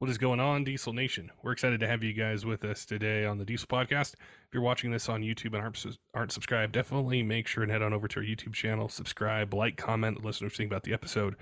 [0.00, 1.32] What is going on, Diesel Nation?
[1.42, 4.12] We're excited to have you guys with us today on the Diesel Podcast.
[4.12, 7.82] If you're watching this on YouTube and aren't, aren't subscribed, definitely make sure and head
[7.82, 10.84] on over to our YouTube channel, subscribe, like, comment, us know what you think about
[10.84, 11.34] the episode.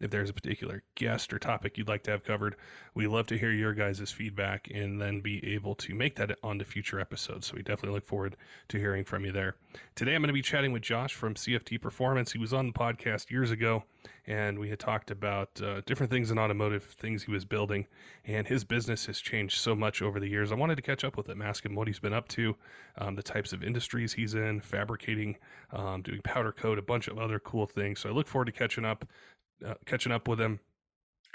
[0.00, 2.56] If there's a particular guest or topic you'd like to have covered,
[2.94, 6.64] we love to hear your guys' feedback and then be able to make that onto
[6.64, 7.46] future episodes.
[7.46, 8.36] So we definitely look forward
[8.68, 9.56] to hearing from you there.
[9.94, 12.32] Today I'm going to be chatting with Josh from CFT Performance.
[12.32, 13.84] He was on the podcast years ago
[14.26, 17.86] and we had talked about uh, different things in automotive, things he was building,
[18.26, 20.50] and his business has changed so much over the years.
[20.50, 22.56] I wanted to catch up with him, ask him what he's been up to,
[22.98, 25.36] um, the types of industries he's in, fabricating,
[25.72, 28.00] um, doing powder coat, a bunch of other cool things.
[28.00, 29.04] So I look forward to catching up,
[29.66, 30.60] uh, catching up with him,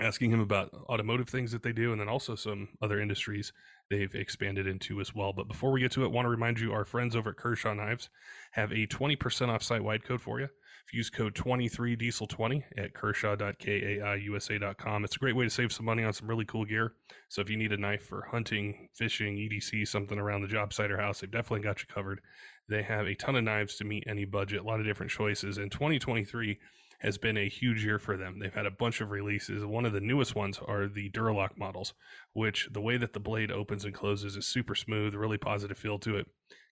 [0.01, 3.51] asking him about automotive things that they do, and then also some other industries
[3.89, 5.33] they've expanded into as well.
[5.33, 7.37] But before we get to it, I want to remind you our friends over at
[7.37, 8.09] Kershaw Knives
[8.51, 10.49] have a 20% off site wide code for you.
[10.89, 16.03] If you use code 23diesel20 at kershaw.kaiusa.com, it's a great way to save some money
[16.03, 16.93] on some really cool gear.
[17.27, 20.89] So if you need a knife for hunting, fishing, EDC, something around the job site
[20.89, 22.21] or house, they've definitely got you covered.
[22.69, 25.59] They have a ton of knives to meet any budget, a lot of different choices.
[25.59, 26.57] And 2023
[26.99, 28.39] has been a huge year for them.
[28.39, 29.65] They've had a bunch of releases.
[29.65, 31.93] One of the newest ones are the Duralock models,
[32.33, 35.99] which the way that the blade opens and closes is super smooth, really positive feel
[35.99, 36.27] to it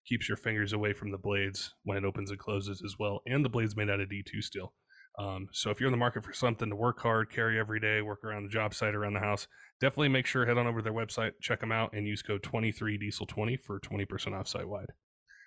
[0.08, 3.20] keeps your fingers away from the blades when it opens and closes as well.
[3.26, 4.72] And the blade's made out of D2 steel.
[5.18, 8.00] Um, so if you're in the market for something to work hard, carry every day,
[8.02, 9.48] work around the job site, around the house,
[9.80, 12.42] definitely make sure head on over to their website, check them out, and use code
[12.42, 14.92] 23diesel20 for 20% off site wide.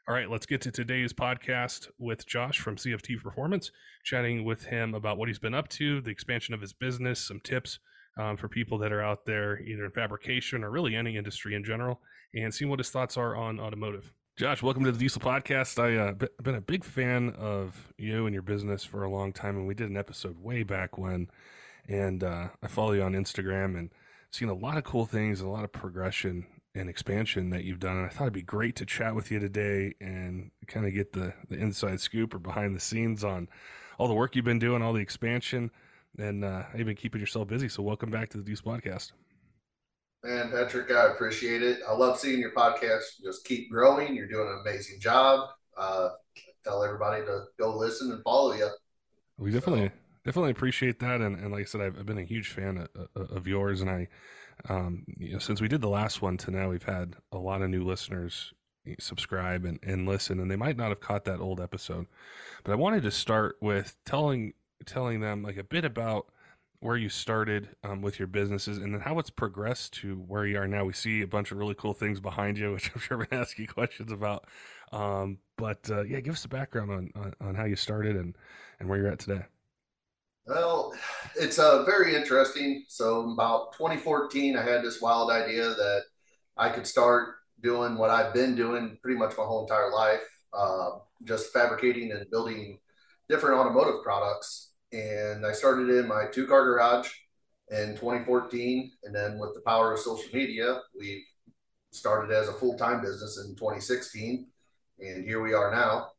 [0.08, 3.72] All right, let's get to today's podcast with Josh from CFT Performance,
[4.04, 7.40] chatting with him about what he's been up to, the expansion of his business, some
[7.42, 7.78] tips
[8.18, 11.64] um, for people that are out there, either in fabrication or really any industry in
[11.64, 12.02] general,
[12.34, 14.12] and seeing what his thoughts are on automotive.
[14.38, 15.78] Josh, welcome to the Diesel Podcast.
[15.78, 19.56] I've uh, been a big fan of you and your business for a long time,
[19.56, 21.28] and we did an episode way back when.
[21.88, 23.92] And uh, I follow you on Instagram and
[24.32, 27.80] seen a lot of cool things, and a lot of progression and expansion that you've
[27.80, 27.98] done.
[27.98, 31.14] And I thought it'd be great to chat with you today and kind of get
[31.14, 33.50] the, the inside scoop or behind the scenes on
[33.98, 35.70] all the work you've been doing, all the expansion,
[36.18, 37.70] and uh, even keeping yourself busy.
[37.70, 39.12] So, welcome back to the Diesel Podcast.
[40.24, 41.80] Man, Patrick, I appreciate it.
[41.88, 43.22] I love seeing your podcast.
[43.24, 44.16] Just keep growing.
[44.16, 45.50] You're doing an amazing job.
[45.76, 46.10] Uh,
[46.64, 48.70] tell everybody to go listen and follow you.
[49.38, 49.94] We definitely so.
[50.26, 51.22] definitely appreciate that.
[51.22, 53.82] And, and like I said, I've, I've been a huge fan of, of, yours.
[53.82, 54.08] And I,
[54.70, 57.62] um, you know, since we did the last one to now, we've had a lot
[57.62, 58.54] of new listeners
[59.00, 62.08] subscribe and, and listen, and they might not have caught that old episode.
[62.64, 64.54] But I wanted to start with telling
[64.86, 66.28] telling them like a bit about
[66.80, 70.58] where you started um, with your businesses and then how it's progressed to where you
[70.58, 70.84] are now.
[70.84, 73.42] We see a bunch of really cool things behind you, which I'm sure we're going
[73.44, 74.46] to ask you questions about.
[74.92, 78.36] Um, but uh, yeah, give us the background on, on, on, how you started and,
[78.80, 79.44] and where you're at today.
[80.46, 80.94] Well,
[81.36, 82.86] it's uh, very interesting.
[82.88, 86.02] So, about 2014, I had this wild idea that
[86.58, 90.90] I could start doing what I've been doing pretty much my whole entire life, uh,
[91.24, 92.80] just fabricating and building
[93.30, 97.10] different automotive products and I started in my two car garage
[97.70, 98.92] in 2014.
[99.04, 101.26] And then with the power of social media, we've
[101.92, 104.48] started as a full time business in 2016.
[105.00, 106.10] And here we are now.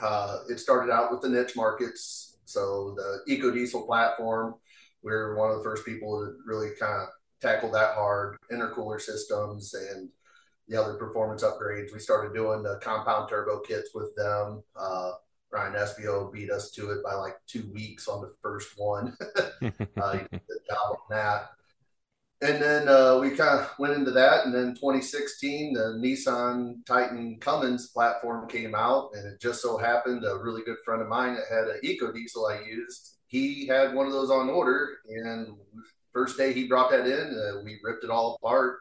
[0.00, 2.37] Uh, it started out with the niche markets.
[2.48, 4.54] So the EcoDiesel platform,
[5.02, 7.08] we are one of the first people to really kind of
[7.42, 8.36] tackle that hard.
[8.50, 10.08] Intercooler systems and
[10.66, 11.92] the other performance upgrades.
[11.92, 14.62] We started doing the compound turbo kits with them.
[14.74, 15.12] Uh,
[15.50, 19.14] Ryan Espio beat us to it by like two weeks on the first one.
[19.62, 21.50] uh, he did job on that.
[22.40, 24.46] And then uh, we kind of went into that.
[24.46, 29.10] And then 2016, the Nissan Titan Cummins platform came out.
[29.14, 32.12] And it just so happened a really good friend of mine that had an Eco
[32.12, 34.98] Diesel I used, he had one of those on order.
[35.08, 35.56] And
[36.12, 38.78] first day he brought that in, uh, we ripped it all apart,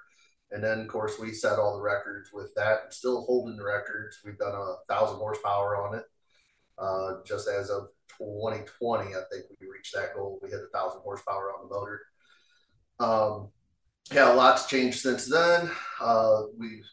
[0.52, 3.66] And then, of course, we set all the records with that and still holding the
[3.66, 4.20] records.
[4.24, 6.06] We've done a thousand horsepower on it.
[6.78, 7.90] Uh, just as of
[8.20, 10.40] 2020, I think we reached that goal.
[10.42, 12.02] We hit a thousand horsepower on the motor.
[13.00, 13.50] Um,
[14.12, 15.70] yeah, a lot's changed since then.
[16.00, 16.84] Uh, we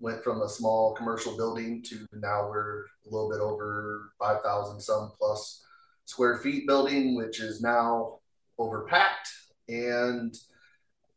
[0.00, 5.12] went from a small commercial building to now we're a little bit over 5,000 some
[5.18, 5.64] plus
[6.04, 8.18] square feet building, which is now
[8.58, 9.28] overpacked.
[9.68, 10.34] And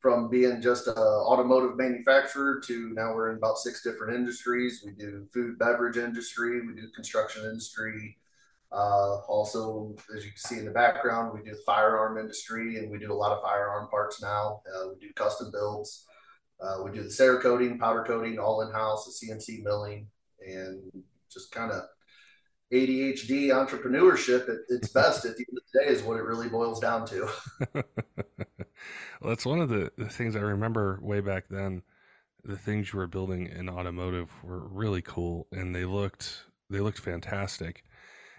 [0.02, 4.84] from being just an automotive manufacturer to now we're in about six different industries.
[4.86, 8.18] We do food, beverage industry, we do construction industry.
[8.72, 12.90] Uh, also, as you can see in the background, we do the firearm industry and
[12.90, 14.62] we do a lot of firearm parts now.
[14.74, 16.06] Uh, we do custom builds.
[16.62, 20.08] Uh, we do the Cerakoting, powder coating, all in house, the CNC milling,
[20.48, 20.80] and
[21.30, 21.84] just kind of
[22.72, 26.48] ADHD entrepreneurship at its best at the end of the day is what it really
[26.48, 27.30] boils down to.
[27.74, 27.84] well,
[29.24, 31.82] that's one of the, the things I remember way back then.
[32.44, 37.00] The things you were building in automotive were really cool, and they looked they looked
[37.00, 37.84] fantastic.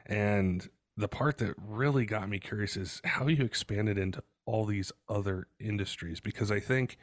[0.06, 4.92] And the part that really got me curious is how you expanded into all these
[5.08, 6.98] other industries because I think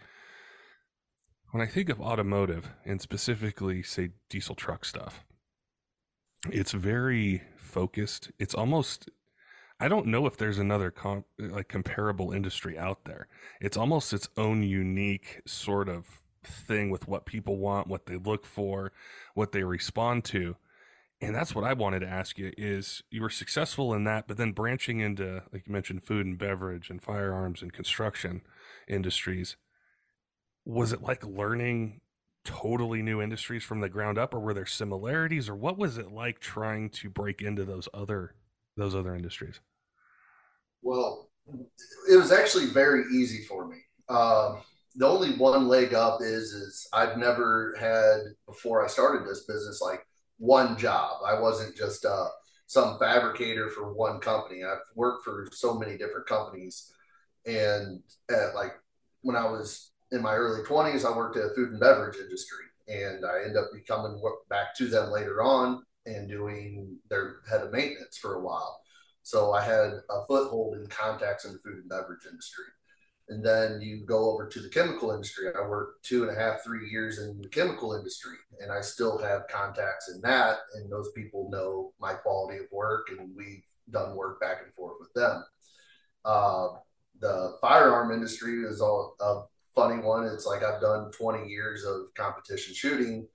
[1.52, 5.24] when I think of automotive and specifically say diesel truck stuff,
[6.52, 8.32] it's very focused.
[8.38, 9.10] It's almost
[9.82, 10.94] I don't know if there's another
[11.40, 13.28] like comparable industry out there.
[13.62, 18.46] It's almost its own unique sort of thing with what people want, what they look
[18.46, 18.92] for,
[19.36, 20.58] what they respond to.
[21.22, 24.38] And that's what I wanted to ask you is you were successful in that, but
[24.38, 28.42] then branching into like you mentioned food and beverage and firearms and construction
[28.88, 29.58] industries.
[30.66, 32.02] Was it like learning
[32.46, 36.12] totally new industries from the ground up or were there similarities or what was it
[36.12, 38.34] like trying to break into those other
[38.78, 39.60] those other industries
[40.82, 41.30] well
[42.10, 43.78] it was actually very easy for me
[44.08, 44.62] um,
[44.96, 49.82] the only one leg up is is i've never had before i started this business
[49.82, 50.06] like
[50.40, 52.28] one job i wasn't just uh,
[52.66, 56.92] some fabricator for one company i've worked for so many different companies
[57.46, 58.02] and
[58.32, 58.74] at like
[59.22, 63.26] when i was in my early 20s, I worked at food and beverage industry, and
[63.26, 68.18] I ended up becoming back to them later on and doing their head of maintenance
[68.18, 68.82] for a while.
[69.22, 72.66] So I had a foothold in contacts in the food and beverage industry.
[73.30, 75.48] And then you go over to the chemical industry.
[75.56, 79.20] I worked two and a half, three years in the chemical industry, and I still
[79.20, 80.58] have contacts in that.
[80.74, 84.96] And those people know my quality of work, and we've done work back and forth
[85.00, 85.44] with them.
[86.26, 86.70] Uh,
[87.20, 90.26] the firearm industry is all of funny one.
[90.26, 93.28] It's like I've done 20 years of competition shooting,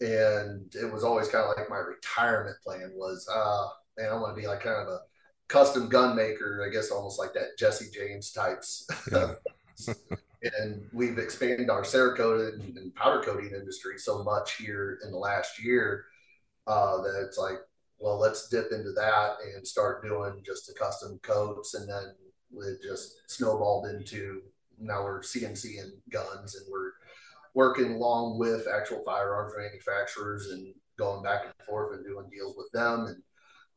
[0.00, 3.66] and it was always kind of like my retirement plan was, uh,
[3.98, 5.00] man, I want to be like kind of a
[5.48, 8.86] custom gun maker, I guess almost like that Jesse James types.
[9.10, 9.34] Yeah.
[10.60, 15.62] and we've expanded our Cerakote and powder coating industry so much here in the last
[15.62, 16.04] year
[16.66, 17.58] uh, that it's like,
[17.98, 22.14] well, let's dip into that and start doing just the custom coats, and then
[22.68, 24.42] it just snowballed into
[24.78, 26.92] now we're CNC and guns, and we're
[27.54, 32.70] working along with actual firearms manufacturers and going back and forth and doing deals with
[32.72, 33.22] them and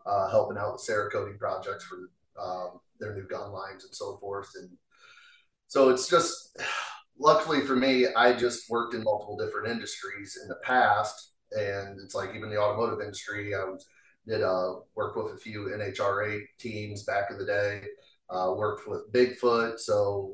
[0.07, 2.09] uh, helping out with Cerakoting projects for
[2.41, 4.49] um, their new gun lines and so forth.
[4.55, 4.69] And
[5.67, 6.57] so it's just,
[7.19, 11.31] luckily for me, I just worked in multiple different industries in the past.
[11.51, 13.85] And it's like even the automotive industry, I was,
[14.27, 17.81] did uh, work with a few NHRA teams back in the day.
[18.29, 20.33] Uh, worked with Bigfoot, so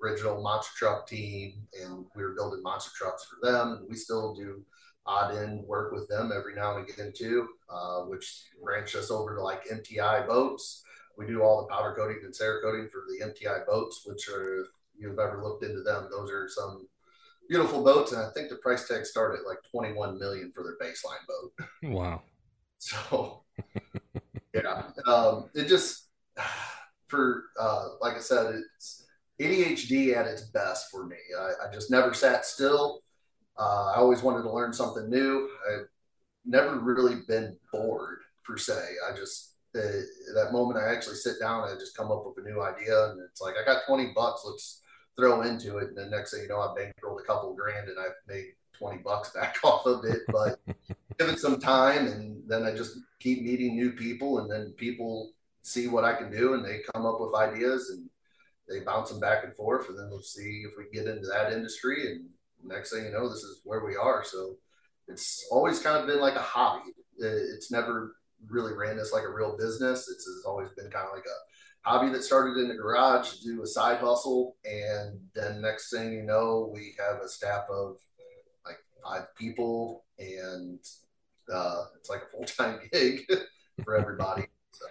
[0.00, 3.84] original monster truck team, and we were building monster trucks for them.
[3.88, 4.64] We still do
[5.06, 9.34] odd end work with them every now and again too, uh, which branched us over
[9.34, 10.82] to like MTI boats.
[11.16, 14.68] We do all the powder coating and Cerakoting for the MTI boats, which are if
[14.96, 16.86] you've ever looked into them, those are some
[17.48, 20.78] beautiful boats, and I think the price tag started at like 21 million for their
[20.80, 21.68] baseline boat.
[21.92, 22.22] Wow.
[22.78, 23.44] So
[24.54, 26.08] yeah, um, it just
[27.06, 29.04] for uh, like I said, it's
[29.40, 31.16] ADHD at its best for me.
[31.38, 33.02] I, I just never sat still.
[33.58, 35.48] Uh, I always wanted to learn something new.
[35.70, 35.86] I've
[36.44, 38.80] never really been bored per se.
[39.08, 39.80] I just uh,
[40.34, 43.20] that moment I actually sit down, I just come up with a new idea, and
[43.30, 44.42] it's like I got twenty bucks.
[44.44, 44.82] Let's
[45.16, 47.98] throw into it, and the next thing you know, I bankrolled a couple grand, and
[47.98, 50.22] I've made twenty bucks back off of it.
[50.28, 50.60] But
[51.18, 55.32] give it some time, and then I just keep meeting new people, and then people
[55.62, 58.08] see what I can do, and they come up with ideas and
[58.68, 61.52] they bounce them back and forth, and then we'll see if we get into that
[61.52, 62.10] industry.
[62.10, 62.26] And
[62.64, 64.24] next thing you know, this is where we are.
[64.24, 64.56] So
[65.08, 66.90] it's always kind of been like a hobby.
[67.18, 68.16] It's never
[68.48, 70.08] really ran as like a real business.
[70.08, 73.42] It's, it's always been kind of like a hobby that started in the garage to
[73.42, 74.56] do a side hustle.
[74.64, 77.96] And then next thing you know, we have a staff of
[78.64, 80.78] like five people and
[81.52, 83.20] uh, it's like a full time gig
[83.84, 84.46] for everybody.
[84.72, 84.86] So,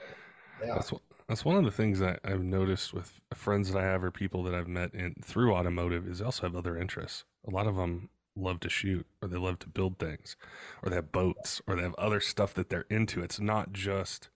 [0.66, 0.74] yeah.
[0.76, 0.92] That's,
[1.32, 4.44] that's one of the things that I've noticed with friends that I have or people
[4.44, 7.24] that I've met in through automotive is they also have other interests.
[7.48, 10.36] A lot of them love to shoot or they love to build things
[10.84, 13.24] or they have boats or they have other stuff that they're into.
[13.24, 14.28] It's not just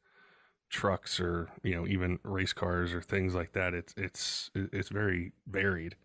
[0.70, 3.74] trucks or, you know, even race cars or things like that.
[3.74, 5.98] It's it's it's very varied.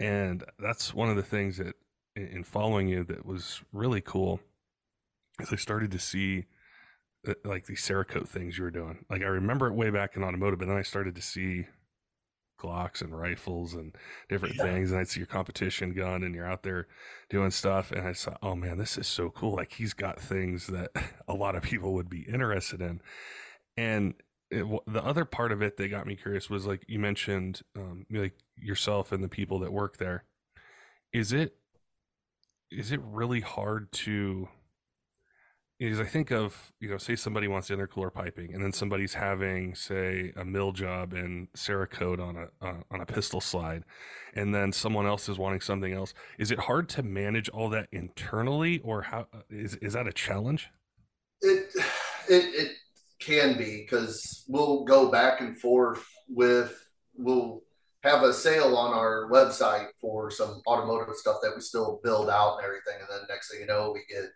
[0.00, 1.76] And that's one of the things that
[2.16, 4.40] in following you that was really cool
[5.38, 6.46] is I started to see
[7.44, 9.04] like these Cerakote things you were doing.
[9.10, 11.66] Like I remember it way back in automotive, but then I started to see
[12.60, 13.94] Glocks and rifles and
[14.28, 14.62] different yeah.
[14.64, 16.86] things, and I'd see your competition gun, and you're out there
[17.28, 19.56] doing stuff, and I thought, oh man, this is so cool.
[19.56, 20.90] Like he's got things that
[21.28, 23.00] a lot of people would be interested in,
[23.76, 24.14] and
[24.50, 28.06] it, the other part of it that got me curious was like you mentioned, um,
[28.10, 30.24] like yourself and the people that work there.
[31.12, 31.56] Is it
[32.70, 34.48] is it really hard to
[35.92, 39.74] is I think of, you know, say somebody wants intercooler piping and then somebody's having,
[39.74, 43.84] say, a mill job in Cerakote on a, uh, on a pistol slide
[44.34, 46.14] and then someone else is wanting something else.
[46.38, 50.70] Is it hard to manage all that internally or how is, is that a challenge?
[51.40, 51.74] It,
[52.28, 52.72] it, it
[53.20, 56.74] can be because we'll go back and forth with,
[57.16, 57.62] we'll
[58.02, 62.56] have a sale on our website for some automotive stuff that we still build out
[62.56, 63.00] and everything.
[63.00, 64.30] And then next thing you know, we get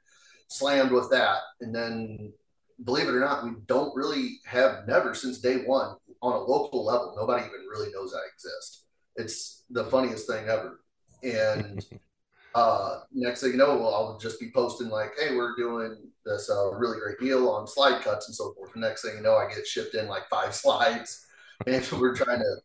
[0.48, 1.38] slammed with that.
[1.60, 2.32] And then,
[2.84, 6.84] believe it or not, we don't really have never since day one on a local
[6.84, 7.14] level.
[7.16, 8.84] Nobody even really knows I exist.
[9.16, 10.80] It's the funniest thing ever.
[11.22, 11.84] And
[12.54, 16.50] uh, next thing you know, well, I'll just be posting like, "Hey, we're doing this
[16.50, 19.36] uh, really great deal on slide cuts and so forth." The next thing you know,
[19.36, 21.26] I get shipped in like five slides,
[21.66, 22.56] and we're trying to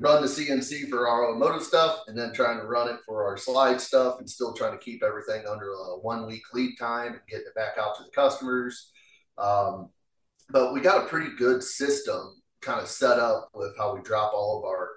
[0.00, 3.36] run the CNC for our automotive stuff and then trying to run it for our
[3.36, 7.20] slide stuff and still trying to keep everything under a one week lead time and
[7.28, 8.92] getting it back out to the customers.
[9.36, 9.90] Um,
[10.48, 14.32] but we got a pretty good system kind of set up with how we drop
[14.34, 14.88] all of our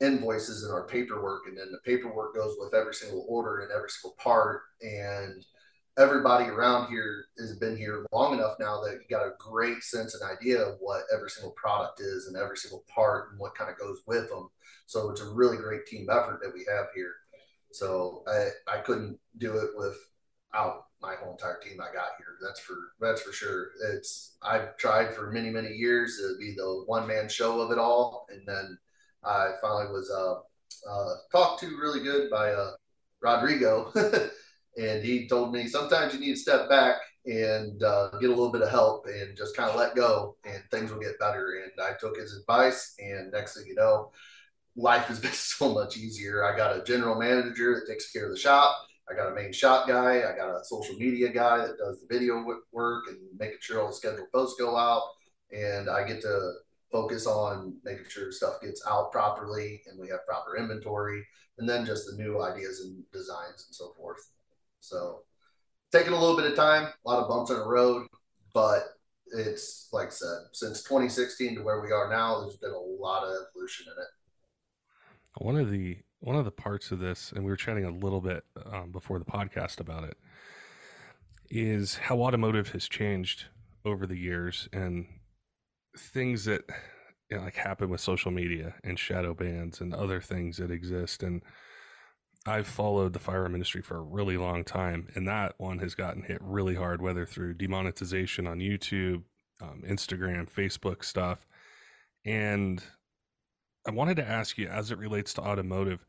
[0.00, 1.42] invoices and our paperwork.
[1.46, 4.62] And then the paperwork goes with every single order and every single part.
[4.82, 5.44] And
[5.98, 10.14] everybody around here has been here long enough now that you got a great sense
[10.14, 13.68] and idea of what every single product is and every single part and what kind
[13.68, 14.48] of goes with them.
[14.86, 17.14] So it's a really great team effort that we have here.
[17.72, 22.36] So I, I couldn't do it without my whole entire team I got here.
[22.42, 23.70] That's for that's for sure.
[23.92, 27.78] It's I've tried for many many years to be the one man show of it
[27.78, 28.78] all, and then
[29.24, 32.72] I finally was uh, uh, talked to really good by uh,
[33.20, 33.92] Rodrigo
[34.78, 38.52] and he told me sometimes you need to step back and uh, get a little
[38.52, 41.62] bit of help and just kind of let go and things will get better.
[41.62, 44.10] And i took his advice and next thing you know
[44.76, 46.44] life has been so much easier.
[46.44, 48.76] I got a general manager that takes care of the shop.
[49.10, 50.18] I got a main shop guy.
[50.18, 53.88] I got a social media guy that does the video work and making sure all
[53.88, 55.02] the scheduled posts go out.
[55.50, 56.52] And i get to
[56.92, 61.26] focus on making sure stuff gets out properly and we have proper inventory
[61.58, 64.20] and then just the new ideas and designs and so forth
[64.80, 65.22] so
[65.92, 68.06] taking a little bit of time, a lot of bumps in the road,
[68.54, 68.84] but
[69.26, 73.24] it's like I said, since 2016 to where we are now, there's been a lot
[73.24, 75.44] of evolution in it.
[75.44, 78.20] One of the one of the parts of this, and we were chatting a little
[78.20, 80.16] bit um, before the podcast about it,
[81.48, 83.44] is how automotive has changed
[83.84, 85.06] over the years and
[85.96, 86.62] things that
[87.30, 91.22] you know, like happen with social media and shadow bans and other things that exist
[91.22, 91.42] and
[92.48, 96.22] I've followed the firearm industry for a really long time, and that one has gotten
[96.22, 99.22] hit really hard, whether through demonetization on YouTube,
[99.60, 101.46] um, Instagram, Facebook stuff.
[102.24, 102.82] And
[103.86, 106.06] I wanted to ask you, as it relates to automotive,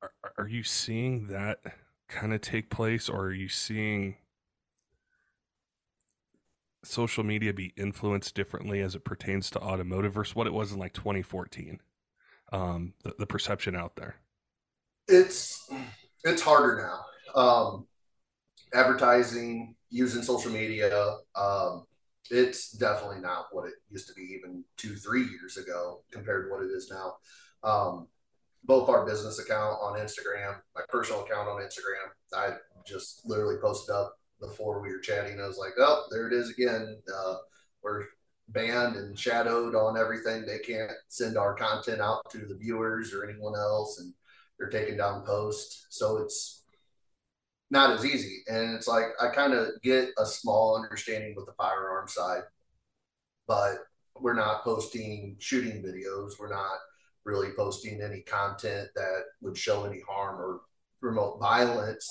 [0.00, 1.58] are, are you seeing that
[2.08, 4.16] kind of take place, or are you seeing
[6.84, 10.78] social media be influenced differently as it pertains to automotive versus what it was in
[10.78, 11.80] like 2014?
[12.52, 14.20] Um, the, the perception out there
[15.08, 15.68] it's
[16.24, 17.40] it's harder now.
[17.40, 17.86] Um,
[18.74, 21.84] advertising, using social media, um,
[22.30, 26.52] it's definitely not what it used to be even two, three years ago compared to
[26.52, 27.16] what it is now.
[27.62, 28.08] Um,
[28.64, 33.94] both our business account on Instagram, my personal account on Instagram, I just literally posted
[33.94, 35.40] up before we were chatting.
[35.40, 36.98] I was like, oh, there it is again.
[37.14, 37.36] Uh,
[37.82, 38.04] we're
[38.48, 40.44] banned and shadowed on everything.
[40.44, 44.00] They can't send our content out to the viewers or anyone else.
[44.00, 44.12] And
[44.58, 45.86] they're taking down posts.
[45.90, 46.64] So it's
[47.70, 48.42] not as easy.
[48.48, 52.42] And it's like I kind of get a small understanding with the firearm side,
[53.46, 53.78] but
[54.20, 56.38] we're not posting shooting videos.
[56.38, 56.78] We're not
[57.24, 60.60] really posting any content that would show any harm or
[61.00, 62.08] promote violence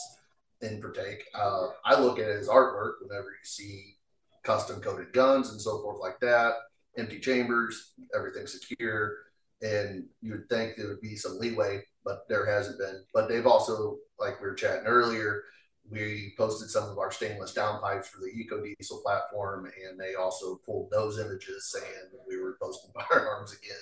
[0.61, 1.23] in partake.
[1.33, 3.95] Uh, I look at it as artwork whenever you see
[4.43, 6.53] custom coated guns and so forth like that,
[6.97, 9.15] empty chambers, everything secure.
[9.61, 13.03] And you would think there would be some leeway, but there hasn't been.
[13.13, 15.43] But they've also, like we were chatting earlier,
[15.89, 20.89] we posted some of our stainless downpipes for the EcoDiesel platform, and they also pulled
[20.91, 23.77] those images saying we were posting firearms again.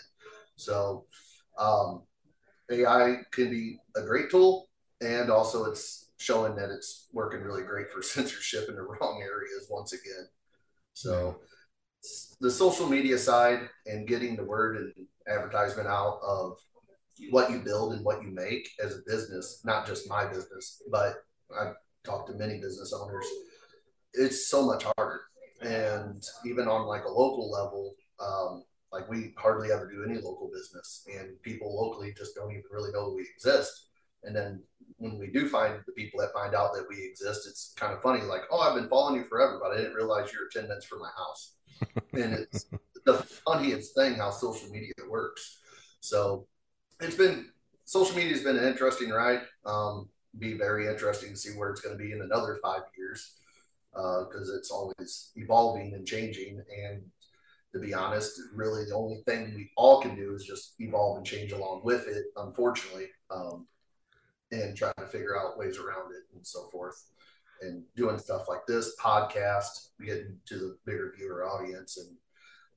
[0.55, 1.05] So
[1.57, 2.03] um,
[2.71, 4.69] AI can be a great tool,
[5.01, 9.67] and also it's showing that it's working really great for censorship in the wrong areas
[9.69, 10.27] once again.
[10.93, 11.39] So
[12.39, 14.93] the social media side and getting the word and
[15.27, 16.57] advertisement out of
[17.29, 21.15] what you build and what you make as a business, not just my business, but
[21.57, 23.25] I've talked to many business owners.
[24.13, 25.21] It's so much harder.
[25.61, 30.49] And even on like a local level, um, like we hardly ever do any local
[30.53, 33.87] business and people locally just don't even really know we exist.
[34.23, 34.63] And then
[34.97, 38.01] when we do find the people that find out that we exist, it's kind of
[38.01, 40.85] funny, like, oh, I've been following you forever, but I didn't realize you're 10 minutes
[40.85, 41.55] from my house.
[42.13, 42.65] and it's
[43.05, 43.15] the
[43.45, 45.59] funniest thing how social media works.
[45.99, 46.47] So
[46.99, 47.49] it's been
[47.85, 49.41] social media has been an interesting ride.
[49.65, 53.35] Um, be very interesting to see where it's going to be in another five years
[53.93, 56.61] because uh, it's always evolving and changing.
[56.87, 57.03] And
[57.73, 61.25] to be honest, really the only thing we all can do is just evolve and
[61.25, 63.67] change along with it, unfortunately, um,
[64.53, 67.03] and trying to figure out ways around it and so forth.
[67.61, 72.15] And doing stuff like this podcast, getting to the bigger viewer audience and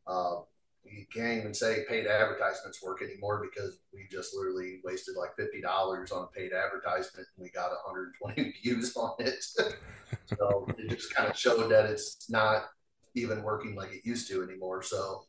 [0.07, 0.43] uh,
[0.85, 5.61] you can't even say paid advertisements work anymore because we just literally wasted like fifty
[5.61, 9.43] dollars on a paid advertisement and we got 120 views on it.
[10.27, 12.67] so it just kind of showed that it's not
[13.15, 14.83] even working like it used to anymore.
[14.83, 15.25] So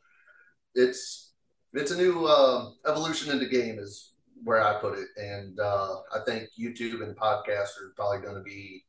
[0.75, 1.33] it's
[1.73, 4.13] it's a new uh, evolution in the game is
[4.43, 8.43] where I put it, and uh, I think YouTube and podcasts are probably going to
[8.43, 8.83] be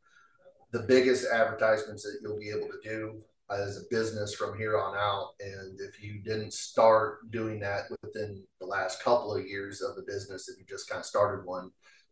[0.73, 4.95] the biggest advertisements that you'll be able to do as a business from here on
[4.95, 5.31] out.
[5.41, 10.03] And if you didn't start doing that within the last couple of years of the
[10.03, 11.71] business, if you just kind of started one,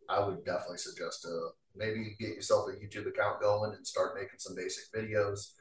[0.09, 4.39] I would definitely suggest to maybe get yourself a YouTube account going and start making
[4.39, 5.53] some basic videos.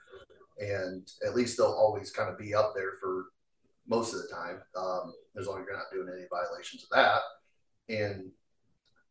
[0.60, 3.26] And at least they'll always kind of be up there for
[3.88, 7.20] most of the time, um, as long as you're not doing any violations of that.
[7.90, 8.32] And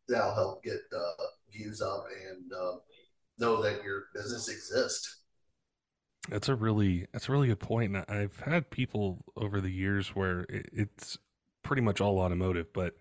[0.09, 1.13] that'll help get the
[1.53, 2.77] views up and uh,
[3.39, 5.21] know that your business exists.
[6.29, 7.95] That's a really that's a really good point.
[7.95, 11.19] And I've had people over the years where it's
[11.63, 12.95] pretty much all automotive, but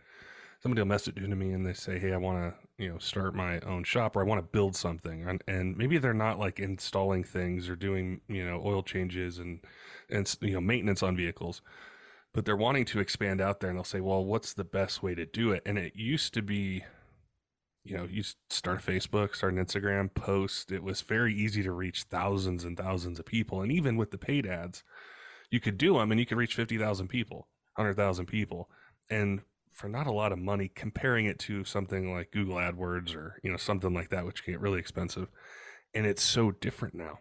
[0.62, 3.36] somebody will message to me and they say, "Hey, I want to you know start
[3.36, 6.59] my own shop or I want to build something," and, and maybe they're not like
[6.59, 9.62] installing things or doing you know oil changes and
[10.09, 11.62] and you know maintenance on vehicles,
[12.33, 15.15] but they're wanting to expand out there and they'll say, "Well, what's the best way
[15.15, 16.83] to do it?" And it used to be
[17.83, 20.71] you know, you start a Facebook, start an Instagram post.
[20.71, 23.61] It was very easy to reach thousands and thousands of people.
[23.61, 24.83] And even with the paid ads,
[25.51, 28.69] you could do them and you could reach 50,000 people, 100,000 people.
[29.09, 29.41] And
[29.73, 33.51] for not a lot of money, comparing it to something like Google AdWords or, you
[33.51, 35.27] know, something like that, which can get really expensive.
[35.93, 37.19] And it's so different now.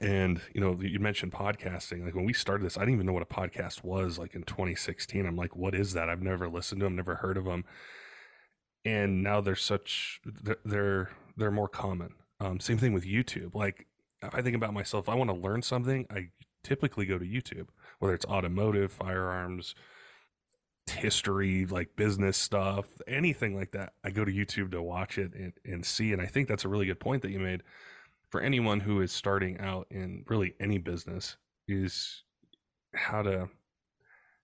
[0.00, 2.04] And, you know, you mentioned podcasting.
[2.04, 4.44] Like when we started this, I didn't even know what a podcast was like in
[4.44, 5.26] 2016.
[5.26, 6.08] I'm like, what is that?
[6.08, 7.64] I've never listened to them, never heard of them
[8.84, 10.20] and now they're such
[10.64, 12.14] they're they're more common.
[12.40, 13.54] Um, same thing with YouTube.
[13.54, 13.86] Like
[14.22, 16.06] if I think about myself, I want to learn something.
[16.10, 16.28] I
[16.64, 19.74] typically go to YouTube, whether it's automotive, firearms,
[20.90, 23.92] history, like business stuff, anything like that.
[24.04, 26.12] I go to YouTube to watch it and, and see.
[26.12, 27.62] And I think that's a really good point that you made
[28.30, 31.36] for anyone who is starting out in really any business
[31.68, 32.22] is
[32.94, 33.48] how to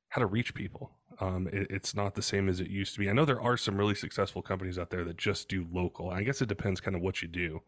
[0.08, 3.08] how to reach people um, it, it's not the same as it used to be.
[3.08, 6.10] I know there are some really successful companies out there that just do local.
[6.10, 7.62] I guess it depends kind of what you do,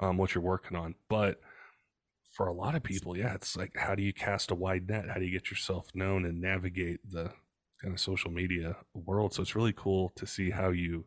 [0.00, 0.94] um, what you're working on.
[1.08, 1.40] But
[2.32, 5.08] for a lot of people, yeah, it's like how do you cast a wide net?
[5.08, 7.32] How do you get yourself known and navigate the
[7.80, 9.34] kind of social media world?
[9.34, 11.04] So it's really cool to see how you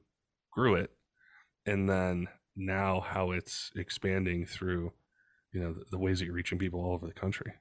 [0.52, 0.92] grew it,
[1.66, 4.94] and then now how it's expanding through,
[5.52, 7.54] you know, the, the ways that you're reaching people all over the country.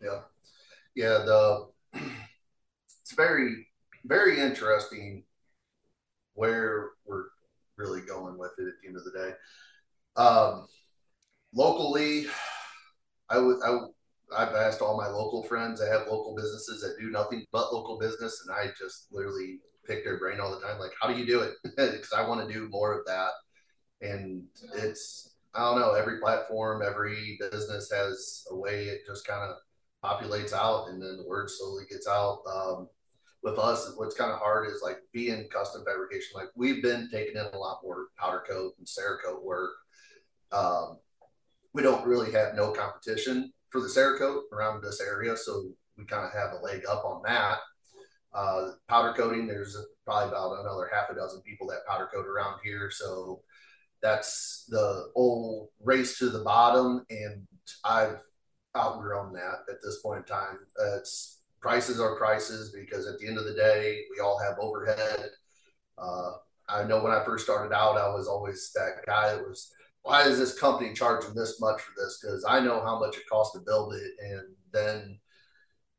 [0.00, 0.20] Yeah,
[0.94, 1.18] yeah.
[1.18, 3.66] The it's very
[4.04, 5.24] very interesting
[6.34, 7.26] where we're
[7.76, 9.32] really going with it at the end of the day.
[10.16, 10.66] Um,
[11.54, 12.26] locally,
[13.28, 13.78] I would I
[14.36, 15.80] I've asked all my local friends.
[15.80, 20.04] I have local businesses that do nothing but local business, and I just literally pick
[20.04, 20.78] their brain all the time.
[20.78, 21.54] Like, how do you do it?
[21.76, 23.30] Because I want to do more of that.
[24.00, 25.94] And it's I don't know.
[25.94, 29.56] Every platform, every business has a way it just kind of
[30.04, 32.42] populates out, and then the word slowly gets out.
[32.46, 32.88] Um,
[33.42, 36.30] with us, what's kind of hard is like being custom fabrication.
[36.34, 39.70] Like we've been taking in a lot more powder coat and Cerakote work.
[40.52, 40.98] Um,
[41.72, 46.24] we don't really have no competition for the Cerakote around this area, so we kind
[46.24, 47.58] of have a leg up on that.
[48.34, 52.58] Uh, powder coating, there's probably about another half a dozen people that powder coat around
[52.62, 53.42] here, so
[54.02, 57.46] that's the old race to the bottom, and
[57.84, 58.20] I've
[58.76, 60.58] outgrown that at this point in time.
[60.96, 65.28] it's prices are prices because at the end of the day, we all have overhead.
[65.96, 66.32] Uh,
[66.68, 70.22] I know when I first started out, I was always that guy that was, why
[70.22, 72.20] is this company charging this much for this?
[72.22, 74.12] Because I know how much it costs to build it.
[74.20, 75.18] And then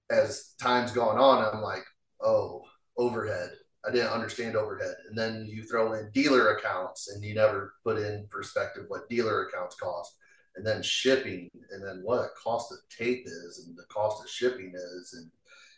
[0.09, 1.83] as time's gone on, I'm like,
[2.21, 2.63] oh,
[2.97, 3.51] overhead.
[3.87, 4.95] I didn't understand overhead.
[5.07, 9.47] And then you throw in dealer accounts and you never put in perspective what dealer
[9.47, 10.15] accounts cost.
[10.55, 14.73] And then shipping, and then what cost of tape is, and the cost of shipping
[14.75, 15.13] is.
[15.17, 15.31] And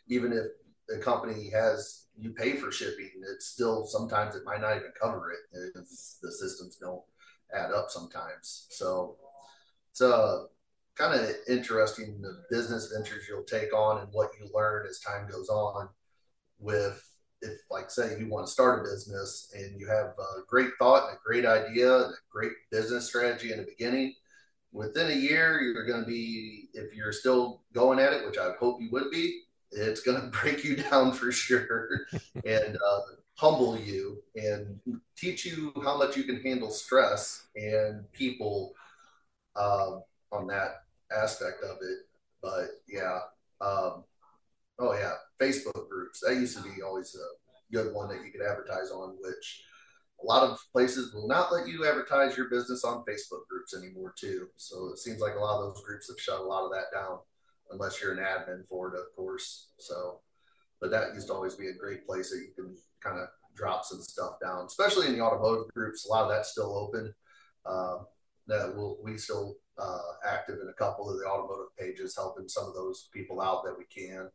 [0.08, 0.46] even if
[0.88, 5.32] the company has you pay for shipping, it's still sometimes it might not even cover
[5.32, 7.04] it because the systems don't
[7.54, 8.68] add up sometimes.
[8.70, 9.18] So
[9.92, 10.44] it's a uh,
[10.96, 15.28] kind of interesting the business ventures you'll take on and what you learn as time
[15.30, 15.90] goes on
[16.60, 17.11] with
[17.42, 21.10] if like say you want to start a business and you have a great thought
[21.10, 24.14] and a great idea and a great business strategy in the beginning
[24.72, 28.52] within a year you're going to be if you're still going at it which i
[28.60, 32.06] hope you would be it's going to break you down for sure
[32.46, 33.00] and uh,
[33.36, 34.80] humble you and
[35.18, 38.74] teach you how much you can handle stress and people
[39.56, 39.98] uh,
[40.32, 42.00] on that aspect of it.
[42.42, 43.20] But yeah
[43.62, 44.04] um,
[44.82, 46.22] Oh yeah, Facebook groups.
[46.22, 49.64] That used to be always a good one that you could advertise on, which
[50.22, 54.16] a lot of places will not let you advertise your business on Facebook groups anymore
[54.20, 54.48] too.
[54.58, 56.92] So it seems like a lot of those groups have shut a lot of that
[56.92, 57.20] down,
[57.70, 59.68] unless you're an admin for it, of course.
[59.78, 60.22] So,
[60.80, 63.86] but that used to always be a great place that you can kind of drop
[63.86, 66.08] some stuff down, especially in the automotive groups.
[66.08, 67.14] A lot of that's still open.
[67.68, 67.98] Uh,
[68.48, 72.68] that will we still uh, active in a couple of the automotive pages, helping some
[72.68, 74.28] of those people out that we can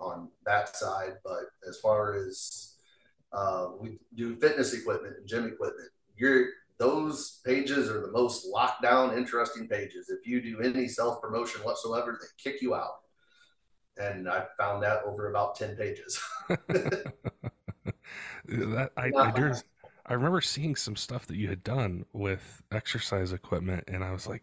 [0.00, 1.14] on that side.
[1.24, 2.74] But as far as
[3.32, 6.48] uh, we do fitness equipment and gym equipment, you're
[6.80, 10.08] those pages are the most locked down, interesting pages.
[10.08, 13.00] If you do any self promotion whatsoever, they kick you out.
[13.98, 16.18] And I found that over about 10 pages.
[16.48, 17.12] that
[18.96, 19.54] I, I,
[20.06, 24.26] I remember seeing some stuff that you had done with exercise equipment, and I was
[24.26, 24.42] like,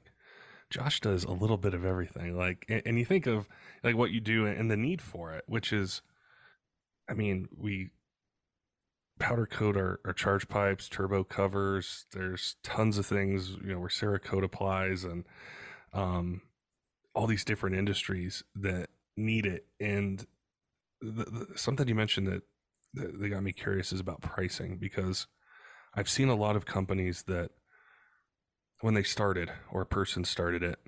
[0.69, 2.37] Josh does a little bit of everything.
[2.37, 3.47] Like, and, you think of
[3.83, 6.01] like what you do and the need for it, which is,
[7.09, 7.91] I mean, we
[9.19, 12.05] powder coat our, our charge pipes, turbo covers.
[12.11, 15.23] There's tons of things, you know, where Cerakote applies and
[15.93, 16.41] um,
[17.13, 19.65] all these different industries that need it.
[19.79, 20.25] And
[21.01, 22.41] the, the, something you mentioned that,
[22.93, 25.27] that, that got me curious is about pricing because
[25.95, 27.51] I've seen a lot of companies that
[28.81, 30.79] when they started or a person started it,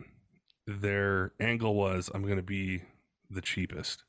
[0.68, 2.84] their angle was I'm going to be
[3.30, 4.04] the cheapest.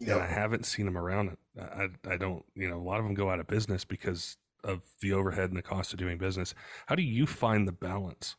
[0.00, 0.16] Yep.
[0.16, 1.36] And I haven't seen them around.
[1.58, 4.36] Uh, I, I don't, you know, a lot of them go out of business because
[4.64, 6.54] of the overhead and the cost of doing business.
[6.86, 8.36] How do you find the balance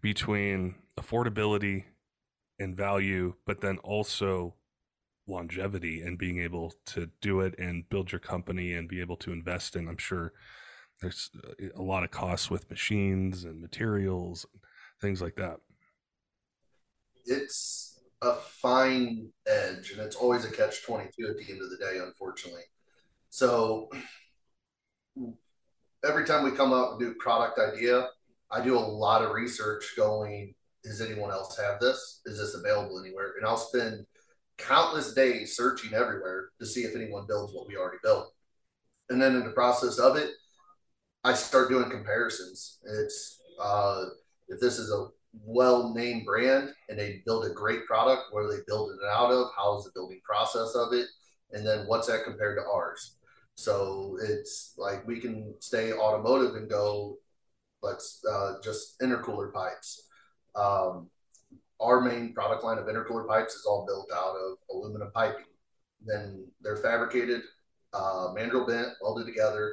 [0.00, 1.84] between affordability
[2.58, 4.54] and value, but then also
[5.28, 9.32] longevity and being able to do it and build your company and be able to
[9.32, 9.88] invest in?
[9.88, 10.32] I'm sure
[11.00, 14.62] there's uh, a lot of costs with machines and materials, and
[15.00, 15.56] things like that.
[17.26, 21.76] It's a fine edge, and it's always a catch 22 at the end of the
[21.76, 22.62] day, unfortunately.
[23.30, 23.90] So
[26.04, 28.08] every time we come up with a new product idea,
[28.50, 30.54] I do a lot of research going,
[30.84, 32.20] does anyone else have this?
[32.26, 33.32] Is this available anywhere?
[33.36, 34.06] And I'll spend
[34.56, 38.32] countless days searching everywhere to see if anyone builds what we already built.
[39.10, 40.30] And then in the process of it,
[41.26, 42.78] I start doing comparisons.
[42.84, 44.04] It's uh,
[44.46, 45.08] if this is a
[45.44, 49.32] well named brand and they build a great product, where are they building it out
[49.32, 49.48] of?
[49.56, 51.06] How is the building process of it?
[51.50, 53.16] And then what's that compared to ours?
[53.56, 57.18] So it's like we can stay automotive and go,
[57.82, 60.06] let's uh, just intercooler pipes.
[60.54, 61.10] Um,
[61.80, 65.44] our main product line of intercooler pipes is all built out of aluminum piping.
[66.04, 67.42] Then they're fabricated,
[67.92, 69.72] uh, mandrel bent, welded together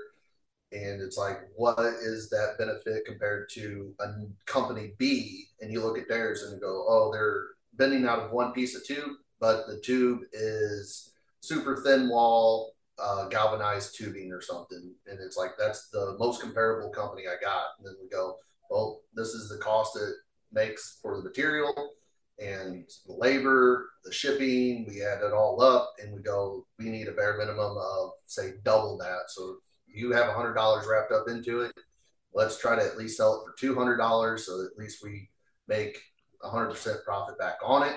[0.73, 4.07] and it's like what is that benefit compared to a
[4.45, 5.45] company b?
[5.61, 8.85] And you look at theirs and go oh they're bending out of one piece of
[8.85, 14.93] tube but the tube is super thin wall uh, galvanized tubing or something.
[15.07, 17.65] And it's like that's the most comparable company i got.
[17.77, 18.37] And then we go
[18.69, 20.13] well this is the cost it
[20.51, 21.73] makes for the material
[22.39, 27.07] and the labor, the shipping, we add it all up and we go, we need
[27.07, 29.29] a bare minimum of say double that.
[29.29, 29.57] So
[29.93, 31.73] you have a hundred dollars wrapped up into it.
[32.33, 35.29] Let's try to at least sell it for two hundred dollars, so at least we
[35.67, 35.97] make
[36.43, 37.95] a hundred percent profit back on it.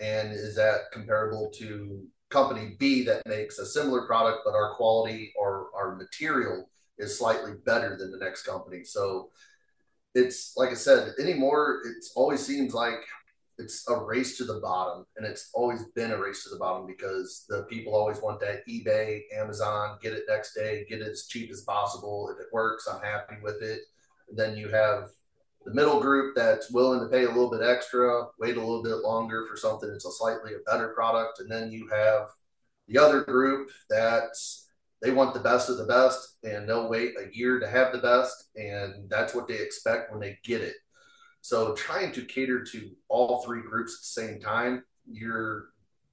[0.00, 5.32] And is that comparable to company B that makes a similar product, but our quality
[5.38, 8.84] or our material is slightly better than the next company?
[8.84, 9.30] So
[10.14, 13.04] it's like I said, anymore, it always seems like
[13.58, 16.86] it's a race to the bottom and it's always been a race to the bottom
[16.86, 21.26] because the people always want that ebay amazon get it next day get it as
[21.26, 22.30] cheap as possible.
[22.32, 23.80] If it works i'm happy with it.
[24.28, 25.10] And then you have
[25.64, 28.96] the middle group that's willing to pay a little bit extra wait a little bit
[28.96, 31.40] longer for something that's a slightly a better product.
[31.40, 32.28] And then you have
[32.88, 34.68] the other group that's
[35.00, 37.98] they want the best of the best and they'll wait a year to have the
[37.98, 38.48] best.
[38.56, 40.76] And that's what they expect when they get it
[41.44, 45.66] so trying to cater to all three groups at the same time, you're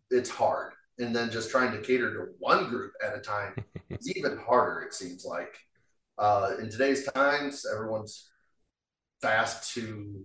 [0.09, 0.73] it's hard.
[0.99, 3.55] And then just trying to cater to one group at a time
[3.89, 5.57] is even harder, it seems like.
[6.17, 8.29] Uh, in today's times, everyone's
[9.21, 10.21] fast to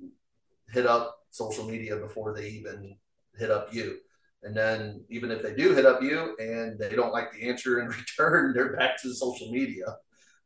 [0.71, 2.97] hit up social media before they even
[3.39, 3.99] hit up you.
[4.43, 7.79] And then even if they do hit up you and they don't like the answer
[7.79, 9.99] in return, they're back to the social media,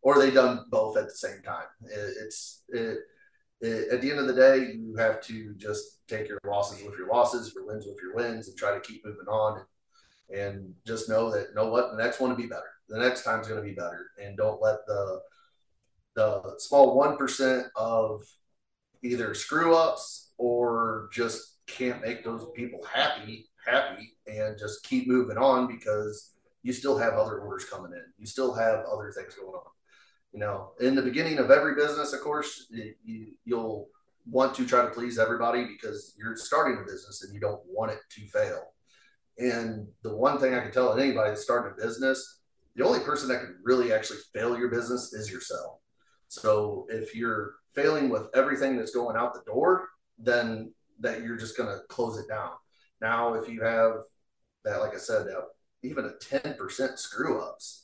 [0.03, 1.65] or they done both at the same time.
[1.87, 2.99] It, it's it,
[3.63, 7.09] at the end of the day, you have to just take your losses with your
[7.09, 9.59] losses, your wins with your wins, and try to keep moving on.
[9.59, 12.71] And, and just know that, know what, the next one will be better.
[12.89, 14.11] The next time's going to be better.
[14.23, 15.21] And don't let the
[16.17, 18.23] the small one percent of
[19.03, 25.37] either screw ups or just can't make those people happy happy and just keep moving
[25.37, 28.03] on because you still have other orders coming in.
[28.19, 29.71] You still have other things going on
[30.33, 33.89] you know, in the beginning of every business, of course, you, you'll
[34.27, 37.91] want to try to please everybody because you're starting a business and you don't want
[37.91, 38.73] it to fail.
[39.39, 42.41] And the one thing I can tell anybody that's starting a business,
[42.77, 45.79] the only person that can really actually fail your business is yourself.
[46.29, 49.89] So if you're failing with everything that's going out the door,
[50.19, 52.51] then that you're just going to close it down.
[53.01, 53.95] Now, if you have
[54.65, 55.27] that, like I said,
[55.83, 57.80] even a 10% screw ups,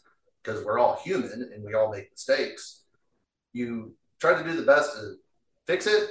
[0.47, 2.85] because we're all human and we all make mistakes.
[3.53, 5.15] You try to do the best to
[5.67, 6.09] fix it,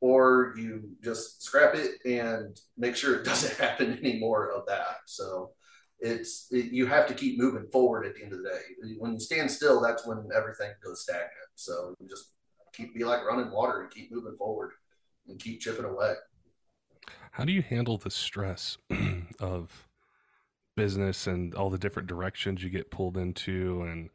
[0.00, 4.98] or you just scrap it and make sure it doesn't happen anymore of that.
[5.06, 5.52] So
[6.00, 8.94] it's it, you have to keep moving forward at the end of the day.
[8.98, 11.30] When you stand still, that's when everything goes stagnant.
[11.54, 12.32] So you just
[12.72, 14.72] keep be like running water and keep moving forward
[15.28, 16.14] and keep chipping away.
[17.30, 18.78] How do you handle the stress
[19.38, 19.85] of
[20.76, 24.10] business and all the different directions you get pulled into and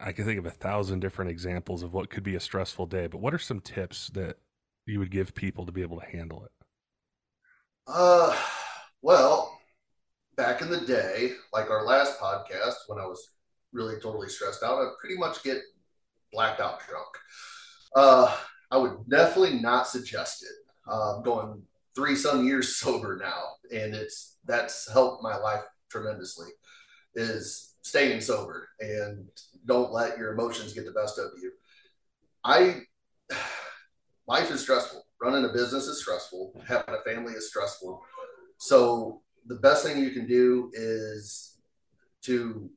[0.00, 3.06] I can think of a thousand different examples of what could be a stressful day,
[3.06, 4.38] but what are some tips that
[4.86, 6.52] you would give people to be able to handle it?
[7.86, 8.36] Uh,
[9.02, 9.58] well,
[10.36, 13.30] back in the day, like our last podcast, when I was
[13.72, 15.62] really totally stressed out, I pretty much get
[16.32, 17.08] blacked out drunk.
[17.94, 18.36] Uh,
[18.70, 20.48] I would definitely not suggest it.
[20.86, 21.62] Uh, going
[21.94, 26.48] three some years sober now, and it's that's helped my life tremendously.
[27.14, 29.28] Is staying sober and
[29.66, 31.52] don't let your emotions get the best of you.
[32.42, 32.82] I
[34.26, 35.04] life is stressful.
[35.20, 36.60] Running a business is stressful.
[36.66, 38.02] Having a family is stressful.
[38.58, 41.58] So the best thing you can do is
[42.22, 42.70] to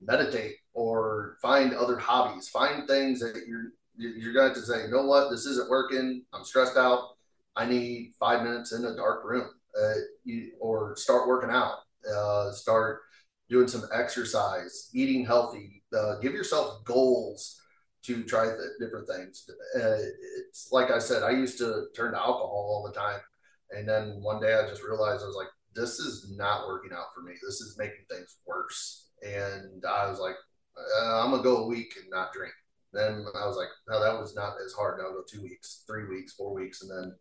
[0.00, 2.48] meditate or find other hobbies.
[2.48, 6.24] Find things that you're you're going to say, you know what, this isn't working.
[6.32, 7.16] I'm stressed out.
[7.54, 11.78] I need five minutes in a dark room, uh, you, or start working out,
[12.10, 13.00] uh, start
[13.48, 15.82] doing some exercise, eating healthy.
[15.96, 17.60] Uh, give yourself goals
[18.02, 19.44] to try the different things.
[19.76, 19.98] Uh,
[20.38, 23.20] it's like I said, I used to turn to alcohol all the time,
[23.70, 27.12] and then one day I just realized I was like, this is not working out
[27.14, 27.32] for me.
[27.42, 30.36] This is making things worse, and I was like,
[30.78, 32.52] uh, I'm gonna go a week and not drink.
[32.92, 34.98] Then I was like, no, that was not as hard.
[34.98, 37.14] Now go two weeks, three weeks, four weeks, and then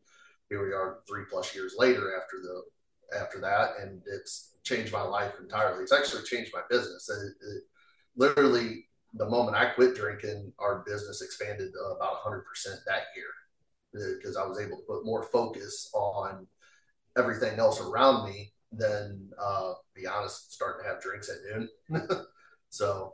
[0.49, 5.01] here we are three plus years later after the after that and it's changed my
[5.01, 5.81] life entirely.
[5.81, 7.09] It's actually changed my business.
[7.09, 7.63] It, it,
[8.15, 12.43] literally the moment i quit drinking our business expanded about 100%
[12.85, 16.45] that year because i was able to put more focus on
[17.17, 21.37] everything else around me than uh, be honest starting to have drinks at
[21.89, 22.09] noon.
[22.71, 23.13] So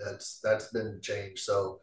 [0.00, 1.78] that's that's been changed so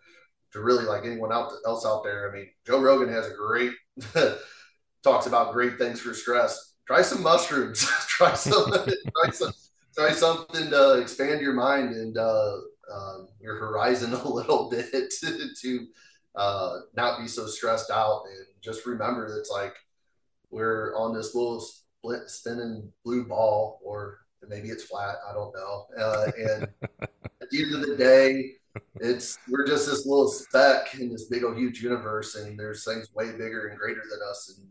[0.52, 3.72] to really like anyone else out there i mean joe rogan has a great
[5.04, 6.74] talks about great things for stress.
[6.86, 7.86] Try some mushrooms.
[8.08, 8.72] try some.
[8.74, 9.54] try some.
[9.96, 12.58] Try something to expand your mind and uh,
[12.92, 15.12] uh, your horizon a little bit
[15.62, 15.88] to
[16.36, 18.24] uh, not be so stressed out.
[18.28, 19.76] And just remember, it's like
[20.52, 25.16] we're on this little split spinning blue ball, or maybe it's flat.
[25.28, 25.86] I don't know.
[25.98, 26.68] Uh, and
[27.42, 28.52] at the end of the day,
[29.00, 33.14] it's we're just this little speck in this big old huge universe, and there's things
[33.14, 34.56] way bigger and greater than us.
[34.58, 34.68] And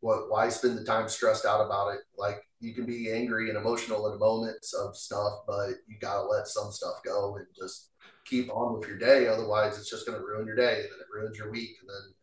[0.00, 2.00] what why spend the time stressed out about it?
[2.16, 6.46] Like you can be angry and emotional in moments of stuff, but you gotta let
[6.46, 7.90] some stuff go and just
[8.24, 9.26] keep on with your day.
[9.26, 12.14] Otherwise, it's just gonna ruin your day, and then it ruins your week, and then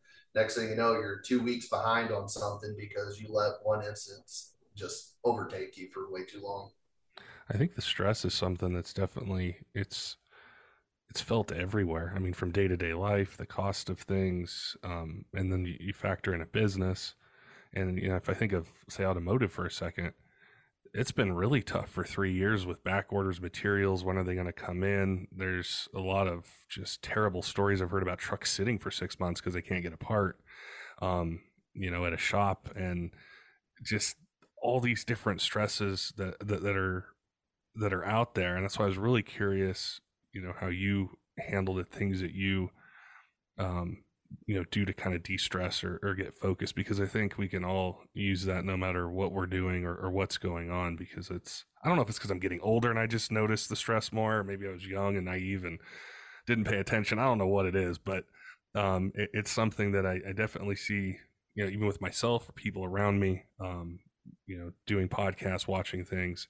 [0.41, 4.53] next thing you know, you're two weeks behind on something because you let one instance
[4.75, 6.71] just overtake you for way too long.
[7.49, 10.17] I think the stress is something that's definitely it's
[11.09, 12.13] it's felt everywhere.
[12.15, 15.77] I mean, from day to day life, the cost of things, um, and then you,
[15.79, 17.15] you, factor in a business.
[17.73, 20.13] And you know, if I think of say automotive for a second,
[20.93, 24.03] it's been really tough for three years with back orders, materials.
[24.03, 25.27] When are they going to come in?
[25.31, 29.41] There's a lot of just terrible stories I've heard about trucks sitting for six months
[29.41, 30.39] because they can't get a part.
[31.01, 31.41] Um,
[31.73, 33.11] you know, at a shop, and
[33.83, 34.15] just
[34.61, 37.05] all these different stresses that, that that are
[37.75, 38.55] that are out there.
[38.55, 40.01] And that's why I was really curious
[40.37, 42.69] you know how you handle the things that you
[43.57, 44.03] um
[44.45, 47.47] you know do to kind of de-stress or, or get focused because i think we
[47.47, 51.29] can all use that no matter what we're doing or, or what's going on because
[51.29, 53.75] it's i don't know if it's because i'm getting older and i just notice the
[53.75, 55.79] stress more maybe i was young and naive and
[56.45, 58.25] didn't pay attention i don't know what it is but
[58.75, 61.17] um, it, it's something that I, I, definitely see
[61.55, 63.99] you know even with myself or people around me um,
[64.45, 66.47] you know doing podcasts watching things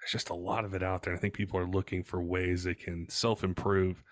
[0.00, 1.14] there's just a lot of it out there.
[1.14, 4.02] I think people are looking for ways they can self improve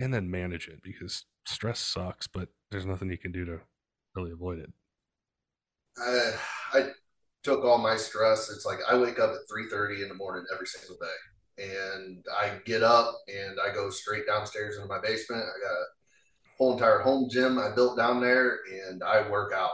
[0.00, 3.60] and then manage it because stress sucks, but there's nothing you can do to
[4.14, 4.70] really avoid it.
[5.98, 6.32] I,
[6.78, 6.90] I
[7.42, 8.50] took all my stress.
[8.50, 12.58] It's like I wake up at 3:30 in the morning every single day, and I
[12.64, 15.42] get up and I go straight downstairs into my basement.
[15.42, 15.84] I got a
[16.58, 19.72] whole entire home gym I built down there, and I work out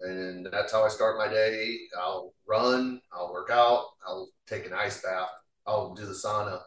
[0.00, 1.76] and that's how I start my day.
[1.98, 5.28] I'll run, I'll work out, I'll take an ice bath,
[5.66, 6.60] I'll do the sauna.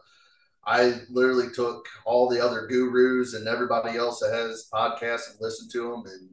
[0.64, 5.70] I literally took all the other gurus and everybody else that has podcasts and listened
[5.72, 6.30] to them, and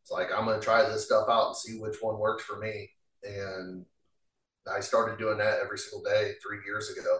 [0.00, 2.58] it's like I'm going to try this stuff out and see which one works for
[2.58, 2.90] me.
[3.24, 3.84] And
[4.72, 7.18] I started doing that every single day three years ago,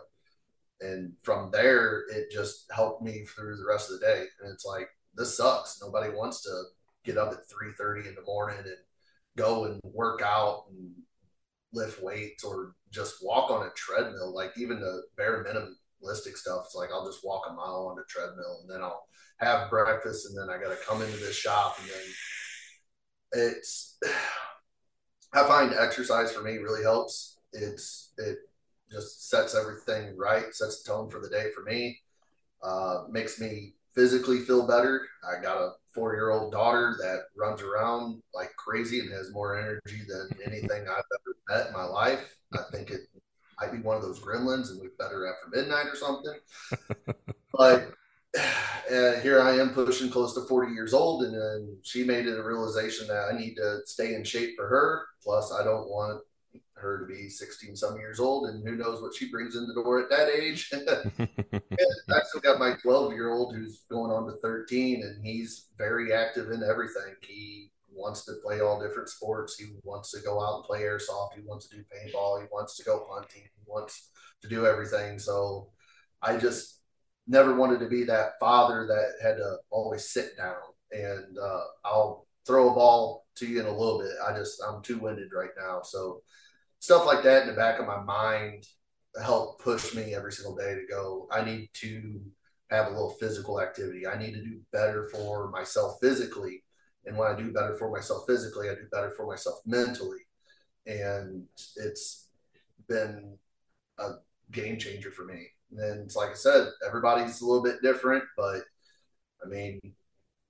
[0.81, 4.25] and from there it just helped me through the rest of the day.
[4.41, 5.81] And it's like this sucks.
[5.83, 6.63] Nobody wants to
[7.05, 8.77] get up at three thirty in the morning and
[9.37, 10.93] go and work out and
[11.73, 14.33] lift weights or just walk on a treadmill.
[14.33, 15.43] Like even the bare
[16.03, 19.07] minimalistic stuff, it's like I'll just walk a mile on a treadmill and then I'll
[19.39, 23.99] have breakfast and then I got to come into this shop and then it's.
[25.35, 27.39] I find exercise for me really helps.
[27.55, 28.37] It's it
[28.91, 31.99] just sets everything right, sets the tone for the day for me.
[32.63, 35.09] Uh, makes me physically feel better.
[35.27, 39.59] I got a four year old daughter that runs around like crazy and has more
[39.59, 42.37] energy than anything I've ever met in my life.
[42.53, 43.01] I think it
[43.61, 46.39] might be one of those gremlins and we better after midnight or something.
[47.53, 47.93] but
[48.39, 52.39] uh, here I am pushing close to 40 years old, and then she made it
[52.39, 55.07] a realization that I need to stay in shape for her.
[55.23, 56.23] Plus, I don't want
[56.83, 59.75] her to be 16 some years old and who knows what she brings in the
[59.75, 64.33] door at that age i still got my 12 year old who's going on to
[64.43, 69.57] 13 and he's very active in everything he wants to play all different sports.
[69.59, 71.35] He wants to go out and play airsoft.
[71.35, 72.41] He wants to do paintball.
[72.41, 73.43] He wants to go hunting.
[73.43, 74.11] He wants
[74.43, 75.19] to do everything.
[75.19, 75.71] So
[76.25, 76.81] i just
[77.27, 80.57] never wanted to be that father that had to always sit down.
[80.91, 84.13] And uh, i'll throw a ball to you in a little bit.
[84.27, 85.81] I just i'm too winded right now.
[85.83, 86.23] So
[86.79, 88.65] stuff like that in the back of my mind
[89.23, 91.29] help push me every single day to go.
[91.31, 92.21] I need to
[92.71, 94.07] have a little physical activity.
[94.07, 96.65] I need to do better for myself physically
[97.07, 100.19] and when i do better for myself physically i do better for myself mentally.
[100.85, 101.45] And
[101.77, 102.29] it's
[102.89, 103.39] been
[103.99, 104.15] a
[104.51, 105.47] game changer for me.
[105.71, 108.63] And it's like i said everybody's a little bit different but
[109.45, 109.81] i mean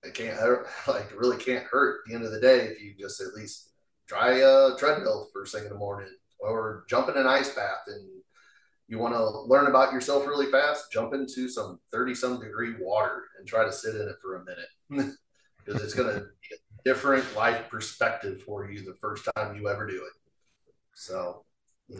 [0.02, 0.40] it can't
[0.88, 3.70] like really can't hurt at the end of the day if you just at least
[4.08, 6.10] try a treadmill first thing in the morning
[6.40, 8.22] or jump in an ice bath and
[8.92, 13.22] you want to learn about yourself really fast, jump into some 30 some degree water
[13.38, 15.14] and try to sit in it for a minute
[15.64, 19.68] because it's going to be a different life perspective for you the first time you
[19.68, 20.72] ever do it.
[20.94, 21.44] So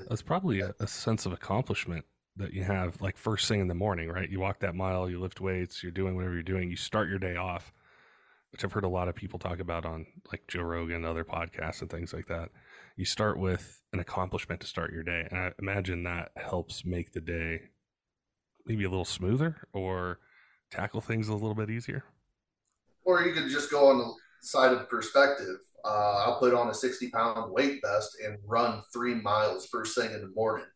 [0.08, 2.04] that's probably a, a sense of accomplishment
[2.36, 4.28] that you have like first thing in the morning, right?
[4.28, 7.18] You walk that mile, you lift weights, you're doing whatever you're doing, you start your
[7.18, 7.72] day off,
[8.52, 11.82] which I've heard a lot of people talk about on like Joe Rogan, other podcasts
[11.82, 12.50] and things like that
[12.96, 15.26] you start with an accomplishment to start your day.
[15.30, 17.62] And I imagine that helps make the day
[18.66, 20.18] maybe a little smoother or
[20.70, 22.04] tackle things a little bit easier.
[23.04, 25.56] Or you could just go on the side of perspective.
[25.84, 30.12] uh, I'll put on a 60 pound weight vest and run three miles first thing
[30.12, 30.66] in the morning.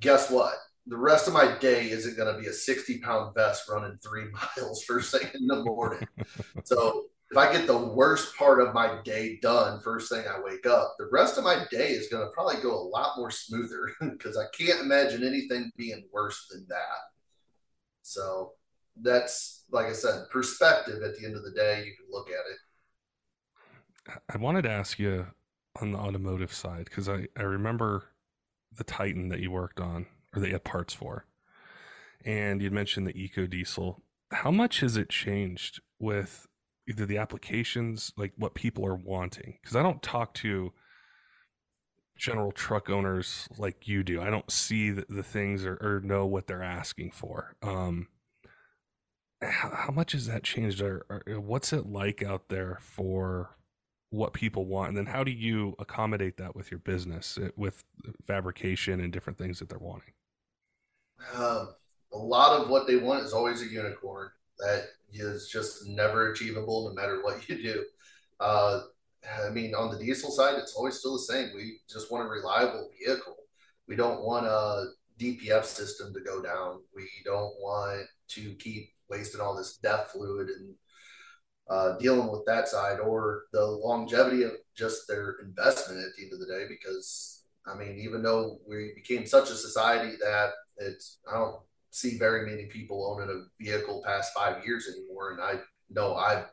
[0.00, 0.54] Guess what?
[0.86, 4.26] The rest of my day isn't going to be a 60 pound vest running three
[4.56, 6.06] miles first thing in the morning.
[6.64, 10.66] so if I get the worst part of my day done first thing I wake
[10.66, 13.90] up, the rest of my day is going to probably go a lot more smoother
[14.00, 16.98] because I can't imagine anything being worse than that.
[18.02, 18.52] So
[19.00, 22.34] that's, like I said, perspective at the end of the day, you can look at
[22.50, 24.18] it.
[24.32, 25.26] I wanted to ask you
[25.80, 28.04] on the automotive side because I, I remember
[28.76, 31.26] the Titan that you worked on or that you had parts for.
[32.24, 34.02] And you'd mentioned the eco diesel.
[34.30, 36.46] How much has it changed with
[36.88, 39.58] either the applications, like what people are wanting.
[39.60, 40.72] Because I don't talk to
[42.16, 44.20] general truck owners like you do.
[44.20, 47.56] I don't see the, the things or, or, know what they're asking for.
[47.62, 48.08] Um,
[49.50, 50.80] how, much has that changed?
[50.80, 53.56] Or, or what's it like out there for
[54.10, 54.90] what people want?
[54.90, 57.82] And then how do you accommodate that with your business, eh, with
[58.26, 60.12] fabrication and different things that they're wanting?
[61.34, 61.74] Um,
[62.12, 66.88] a lot of what they want is always a unicorn that is just never achievable
[66.88, 67.84] no matter what you do.
[68.38, 68.82] Uh,
[69.46, 71.50] I mean, on the diesel side, it's always still the same.
[71.54, 73.36] We just want a reliable vehicle.
[73.86, 74.86] We don't want a
[75.18, 76.80] DPF system to go down.
[76.94, 80.74] We don't want to keep wasting all this DEF fluid and
[81.68, 86.32] uh, dealing with that side or the longevity of just their investment at the end
[86.32, 86.64] of the day.
[86.68, 91.60] Because, I mean, even though we became such a society that it's, I don't
[91.90, 95.32] see very many people owning a vehicle past five years anymore.
[95.32, 95.60] And I
[95.90, 96.46] know I've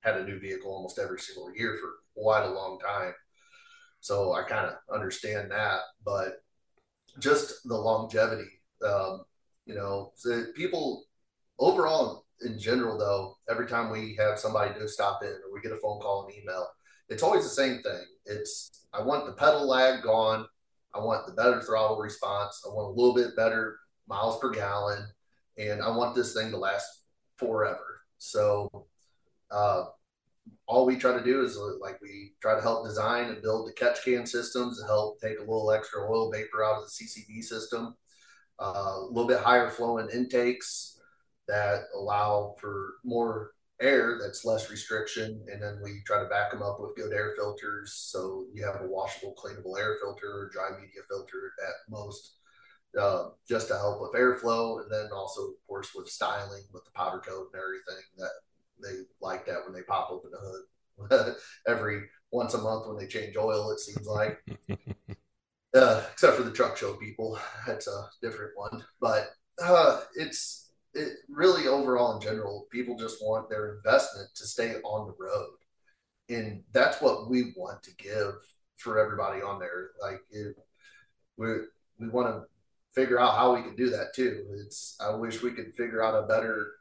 [0.00, 1.90] had a new vehicle almost every single year for
[2.20, 3.14] quite a long time.
[4.00, 5.80] So I kind of understand that.
[6.04, 6.42] But
[7.18, 8.50] just the longevity,
[8.86, 9.22] um,
[9.66, 11.04] you know, so people
[11.60, 15.60] overall in general, though, every time we have somebody do a stop in or we
[15.60, 16.66] get a phone call and email,
[17.08, 18.02] it's always the same thing.
[18.24, 20.46] It's I want the pedal lag gone.
[20.94, 22.62] I want the better throttle response.
[22.66, 25.06] I want a little bit better miles per gallon,
[25.58, 26.86] and I want this thing to last
[27.36, 28.00] forever.
[28.18, 28.86] So,
[29.50, 29.84] uh,
[30.66, 33.68] all we try to do is uh, like we try to help design and build
[33.68, 37.04] the catch can systems to help take a little extra oil vapor out of the
[37.04, 37.94] CCV system,
[38.58, 40.89] uh, a little bit higher flowing intakes
[41.50, 46.62] that allow for more air that's less restriction and then we try to back them
[46.62, 50.70] up with good air filters so you have a washable cleanable air filter or dry
[50.78, 52.34] media filter at most
[52.98, 56.90] uh, just to help with airflow, and then also, of course, with styling with the
[56.92, 58.30] powder coat and everything that
[58.82, 61.36] they like that when they pop open the hood
[61.68, 63.70] every once a month when they change oil.
[63.70, 64.38] It seems like,
[65.74, 68.84] uh, except for the truck show people, that's a different one.
[69.00, 69.30] But
[69.62, 75.06] uh, it's it really overall in general, people just want their investment to stay on
[75.06, 75.56] the road,
[76.28, 78.34] and that's what we want to give
[78.76, 79.90] for everybody on there.
[80.00, 80.56] Like it,
[81.36, 81.48] we
[81.98, 82.42] we want to
[82.92, 84.44] figure out how we can do that too.
[84.64, 86.72] It's I wish we could figure out a better.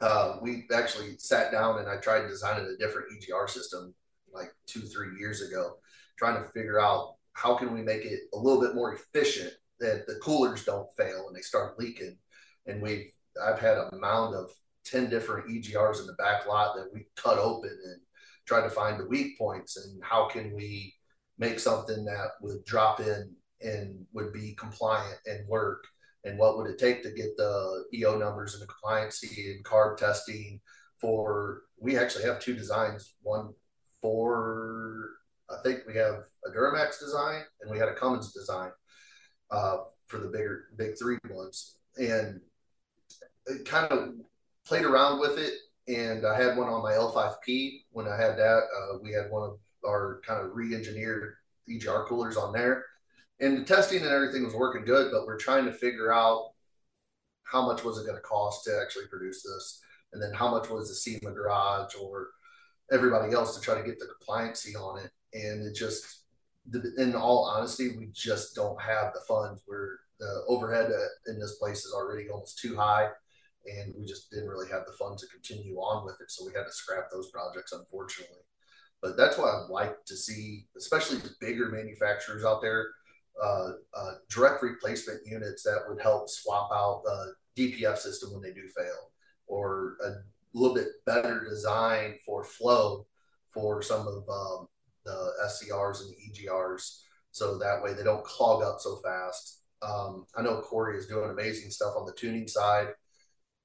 [0.00, 3.94] Uh, we actually sat down and I tried designing a different EGR system
[4.32, 5.76] like two three years ago,
[6.18, 10.06] trying to figure out how can we make it a little bit more efficient that
[10.06, 12.16] the coolers don't fail and they start leaking.
[12.66, 13.10] And we've
[13.42, 14.50] I've had a mound of
[14.84, 18.00] ten different EGRs in the back lot that we cut open and
[18.46, 20.94] tried to find the weak points and how can we
[21.38, 25.84] make something that would drop in and would be compliant and work?
[26.24, 29.96] And what would it take to get the EO numbers and the compliancy and CARB
[29.96, 30.60] testing
[31.00, 33.14] for we actually have two designs.
[33.22, 33.54] One
[34.02, 35.10] for
[35.50, 38.70] I think we have a Duramax design and we had a Cummins design
[39.50, 41.76] uh, for the bigger big three ones.
[41.98, 42.40] And
[43.64, 44.14] kind of
[44.66, 45.54] played around with it
[45.88, 49.48] and I had one on my L5P when I had that uh, we had one
[49.48, 51.34] of our kind of re-engineered
[51.68, 52.84] EGR coolers on there
[53.40, 56.50] and the testing and everything was working good, but we're trying to figure out
[57.44, 59.80] how much was it going to cost to actually produce this,
[60.12, 62.28] and then how much was the SEMA garage or
[62.92, 65.10] everybody else to try to get the compliancy on it.
[65.32, 66.24] And it just,
[66.98, 69.62] in all honesty, we just don't have the funds.
[69.66, 70.90] Where the overhead
[71.26, 73.08] in this place is already almost too high,
[73.66, 76.30] and we just didn't really have the funds to continue on with it.
[76.30, 78.42] So we had to scrap those projects, unfortunately.
[79.02, 82.88] But that's what I'd like to see, especially the bigger manufacturers out there
[83.42, 88.52] uh, uh, direct replacement units that would help swap out the DPF system when they
[88.52, 89.10] do fail,
[89.46, 90.10] or a
[90.52, 93.06] little bit better design for flow
[93.48, 94.68] for some of um,
[95.04, 97.00] the SCRs and the EGRs,
[97.30, 99.62] so that way they don't clog up so fast.
[99.82, 102.88] Um, I know Corey is doing amazing stuff on the tuning side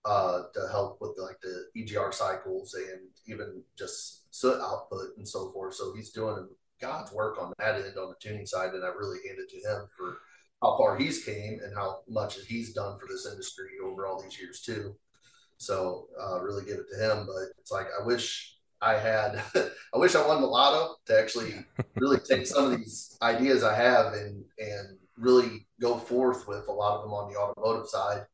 [0.05, 5.51] uh, to help with like the EGR cycles, and even just soot output and so
[5.51, 5.73] forth.
[5.75, 6.47] So he's doing
[6.79, 9.57] God's work on that end on the tuning side, and I really hand it to
[9.57, 10.19] him for
[10.61, 14.39] how far he's came and how much he's done for this industry over all these
[14.39, 14.95] years too.
[15.57, 17.25] So uh, really give it to him.
[17.25, 19.41] But it's like I wish I had,
[19.93, 21.53] I wish I won the lotto to actually
[21.95, 26.71] really take some of these ideas I have and and really go forth with a
[26.71, 28.25] lot of them on the automotive side.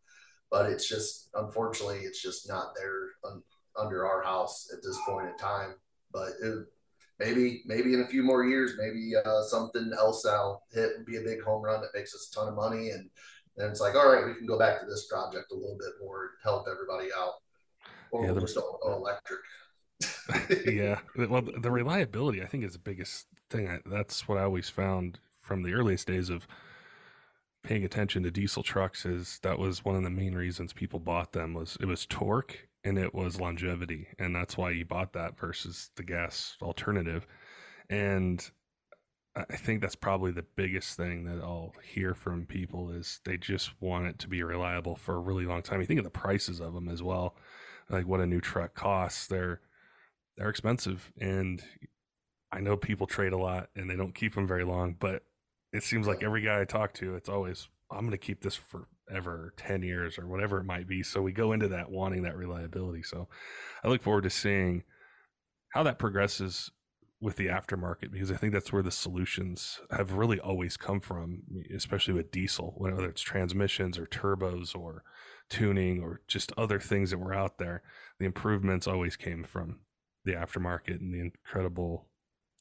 [0.52, 3.42] But it's just unfortunately it's just not there un,
[3.78, 5.76] under our house at this point in time.
[6.12, 6.66] But it,
[7.20, 11.18] maybe maybe in a few more years, maybe uh, something else that'll hit and be
[11.18, 13.10] a big home run that makes us a ton of money, and
[13.56, 15.94] then it's like, all right, we can go back to this project a little bit
[16.02, 17.34] more and help everybody out,
[18.12, 19.40] or yeah, we'll just go electric.
[20.66, 23.82] yeah, well, the reliability I think is the biggest thing.
[23.86, 26.48] That's what I always found from the earliest days of
[27.64, 29.06] paying attention to diesel trucks.
[29.06, 32.68] Is that was one of the main reasons people bought them was it was torque
[32.84, 34.08] and it was longevity.
[34.18, 37.28] And that's why you bought that versus the gas alternative.
[37.90, 38.50] And
[39.34, 43.72] i think that's probably the biggest thing that i'll hear from people is they just
[43.82, 45.80] want it to be reliable for a really long time.
[45.80, 47.38] You think of the prices of them as well.
[47.90, 49.28] Like what a new truck costs.
[49.28, 49.62] They're
[50.36, 51.12] they're expensive.
[51.20, 51.64] And
[52.52, 55.24] i know people trade a lot and they don't keep them very long but
[55.74, 58.56] it seems like every guy i talk to it's always i'm going to keep this
[58.56, 61.04] for ever 10 years or whatever it might be.
[61.04, 63.04] So we go into that wanting that reliability.
[63.04, 63.28] So
[63.84, 64.84] i look forward to seeing
[65.70, 66.72] how that progresses
[67.20, 71.44] with the aftermarket because i think that's where the solutions have really always come from
[71.72, 75.04] especially with diesel whether it's transmissions or turbos or
[75.52, 77.84] tuning or just other things that were out there.
[78.20, 79.80] The improvements always came from
[80.24, 82.08] the aftermarket and the incredible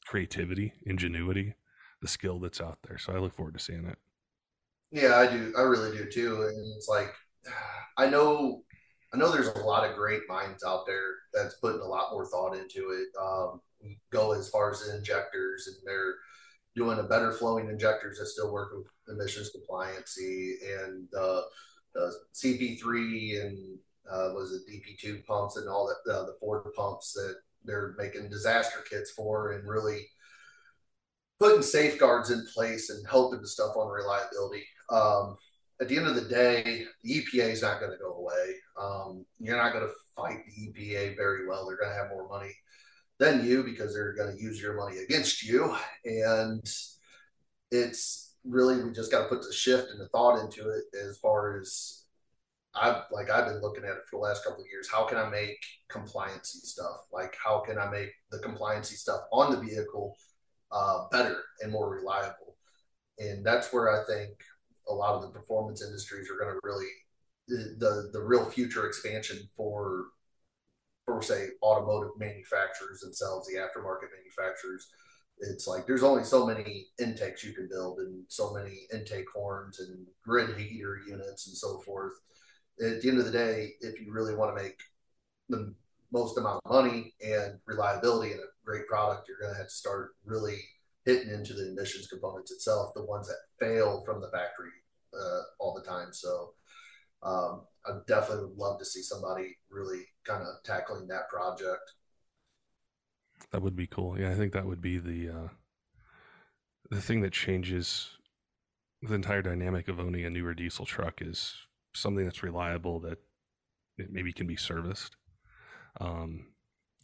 [0.05, 1.55] creativity ingenuity
[2.01, 3.97] the skill that's out there so i look forward to seeing it
[4.91, 5.53] yeah, I do.
[5.57, 6.43] I really do too.
[6.43, 7.13] And it's like,
[7.97, 8.63] I know,
[9.13, 12.25] I know there's a lot of great minds out there that's putting a lot more
[12.25, 13.07] thought into it.
[13.19, 13.61] Um,
[14.11, 16.15] go as far as the injectors, and they're
[16.75, 21.41] doing a better flowing injectors that still work with emissions compliancy and uh,
[21.93, 23.77] the CP3 and
[24.09, 27.35] uh, was it DP2 pumps and all that, uh, the Ford pumps that
[27.65, 30.07] they're making disaster kits for, and really
[31.41, 35.35] putting safeguards in place and helping the stuff on reliability um,
[35.81, 38.55] at the end of the day, the EPA is not going to go away.
[38.79, 41.65] Um, you're not going to fight the EPA very well.
[41.65, 42.51] They're going to have more money
[43.17, 45.75] than you because they're going to use your money against you.
[46.05, 46.63] And
[47.71, 51.17] it's really, we just got to put the shift and the thought into it as
[51.17, 52.03] far as
[52.75, 54.87] I've like, I've been looking at it for the last couple of years.
[54.89, 55.57] How can I make
[55.91, 57.05] compliancy stuff?
[57.11, 60.15] Like, how can I make the compliancy stuff on the vehicle
[60.71, 62.55] uh, better and more reliable?
[63.19, 64.31] And that's where I think
[64.89, 66.87] a lot of the performance industries are going to really
[67.47, 70.05] the the real future expansion for
[71.05, 74.87] for say automotive manufacturers themselves, the aftermarket manufacturers.
[75.39, 79.79] It's like there's only so many intakes you can build and so many intake horns
[79.79, 82.13] and grid heater units and so forth.
[82.79, 84.77] At the end of the day, if you really want to make
[85.49, 85.73] the
[86.11, 89.73] most amount of money and reliability in a great product, you're going to have to
[89.73, 90.57] start really
[91.05, 94.69] hitting into the emissions components itself, the ones that fail from the factory
[95.13, 96.09] uh, all the time.
[96.11, 96.53] So
[97.23, 101.93] um, I definitely would love to see somebody really kind of tackling that project.
[103.51, 104.19] That would be cool.
[104.19, 105.47] Yeah, I think that would be the uh,
[106.89, 108.17] the thing that changes
[109.01, 111.55] the entire dynamic of owning a newer diesel truck is
[111.93, 113.17] something that's reliable that
[113.97, 115.15] it maybe can be serviced.
[115.99, 116.50] Um,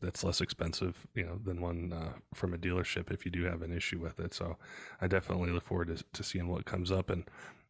[0.01, 3.61] that's less expensive, you know, than one uh, from a dealership if you do have
[3.61, 4.33] an issue with it.
[4.33, 4.57] So
[5.01, 7.09] I definitely look forward to, to seeing what comes up.
[7.09, 7.25] And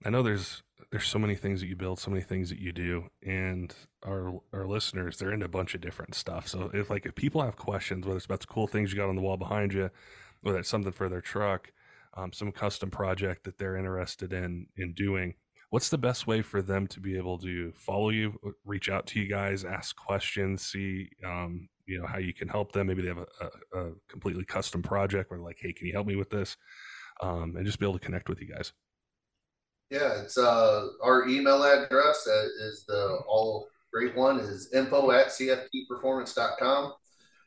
[0.05, 2.71] I know there's there's so many things that you build, so many things that you
[2.71, 3.73] do, and
[4.05, 6.47] our our listeners they're into a bunch of different stuff.
[6.47, 9.09] So if like if people have questions, whether it's about the cool things you got
[9.09, 9.89] on the wall behind you,
[10.41, 11.71] whether it's something for their truck,
[12.13, 15.35] um, some custom project that they're interested in in doing,
[15.69, 19.19] what's the best way for them to be able to follow you, reach out to
[19.19, 22.87] you guys, ask questions, see um, you know how you can help them.
[22.87, 26.07] Maybe they have a, a, a completely custom project where like hey can you help
[26.07, 26.57] me with this?
[27.21, 28.73] Um, and just be able to connect with you guys.
[29.89, 36.93] Yeah it's uh our email address is the all great one is info at cftperformance.com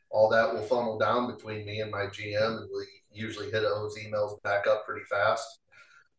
[0.09, 3.97] all that will funnel down between me and my gm and we usually hit those
[3.97, 5.59] emails back up pretty fast.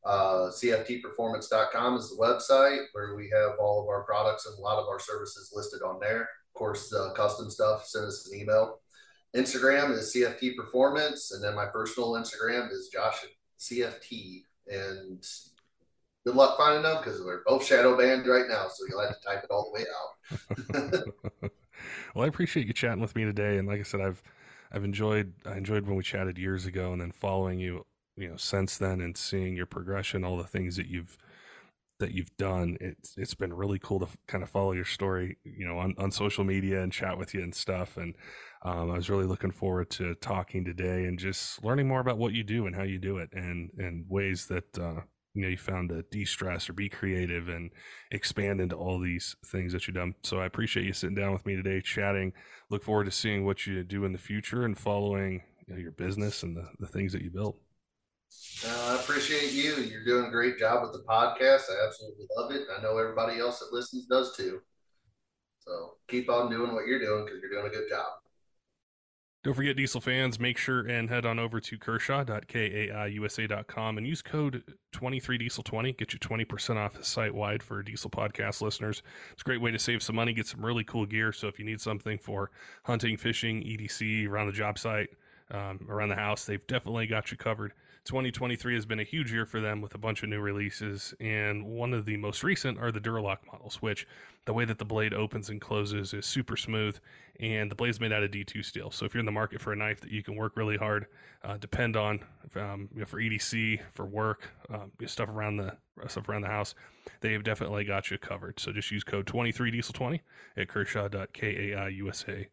[0.05, 4.79] Uh, cftperformance.com is the website where we have all of our products and a lot
[4.79, 8.81] of our services listed on there of course, uh, custom stuff, send us an email.
[9.35, 13.25] Instagram is CFT Performance, and then my personal Instagram is Josh
[13.59, 14.43] CFT.
[14.69, 15.25] And
[16.27, 19.27] good luck finding them because we're both shadow banned right now, so you'll have to
[19.27, 19.87] type it all the way
[20.93, 21.53] out.
[22.15, 24.23] Well, I appreciate you chatting with me today, and like I said, I've
[24.73, 27.87] I've enjoyed I enjoyed when we chatted years ago, and then following you,
[28.17, 31.17] you know, since then, and seeing your progression, all the things that you've
[32.03, 32.77] that you've done.
[32.81, 36.11] It's it's been really cool to kind of follow your story, you know, on, on
[36.11, 37.97] social media and chat with you and stuff.
[37.97, 38.15] And
[38.65, 42.35] um, I was really looking forward to talking today and just learning more about what
[42.35, 45.03] you do and how you do it, and and ways that uh,
[45.35, 47.71] you know you found to de-stress or be creative and
[48.11, 51.47] expand into all these things that you've done so i appreciate you sitting down with
[51.47, 52.35] me today chatting
[52.69, 55.93] look forward to seeing what you do in the future and following you know, your
[55.93, 57.57] business and the, the things that you build
[58.67, 62.53] uh, i appreciate you you're doing a great job with the podcast i absolutely love
[62.53, 64.61] it i know everybody else that listens does too
[65.59, 68.07] so keep on doing what you're doing because you're doing a good job
[69.45, 74.63] don't forget, diesel fans, make sure and head on over to kershaw.kaiusa.com and use code
[74.95, 75.99] 23diesel20.
[75.99, 79.03] Get you 20% off site wide for diesel podcast listeners.
[79.33, 81.33] It's a great way to save some money, get some really cool gear.
[81.33, 82.53] So if you need something for
[82.85, 85.09] hunting, fishing, EDC, around the job site,
[85.51, 87.73] um, around the house, they've definitely got you covered.
[88.05, 91.65] 2023 has been a huge year for them with a bunch of new releases, and
[91.65, 94.07] one of the most recent are the Duralock models, which
[94.45, 96.99] the way that the blade opens and closes is super smooth,
[97.39, 98.91] and the blade's made out of D2 steel.
[98.91, 101.07] So if you're in the market for a knife that you can work really hard,
[101.45, 102.21] uh, depend on
[102.57, 105.77] um, you know, for EDC, for work, um, stuff around the
[106.09, 106.75] stuff around the house,
[107.21, 108.59] they've definitely got you covered.
[108.59, 110.21] So just use code 23diesel20
[110.57, 112.47] at kershaw.kaiusa.com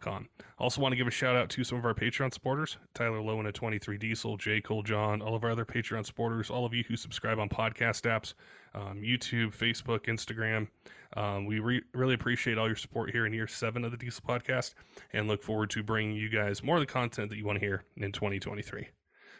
[0.00, 0.28] Com.
[0.58, 3.46] Also, want to give a shout out to some of our Patreon supporters Tyler Lowen
[3.46, 4.60] at 23 Diesel, J.
[4.62, 8.02] Cole John, all of our other Patreon supporters, all of you who subscribe on podcast
[8.02, 8.32] apps,
[8.74, 10.68] um, YouTube, Facebook, Instagram.
[11.16, 14.24] Um, we re- really appreciate all your support here in year seven of the Diesel
[14.26, 14.74] Podcast
[15.12, 17.64] and look forward to bringing you guys more of the content that you want to
[17.64, 18.88] hear in 2023.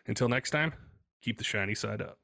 [0.07, 0.74] Until next time,
[1.22, 2.18] keep the shiny side up.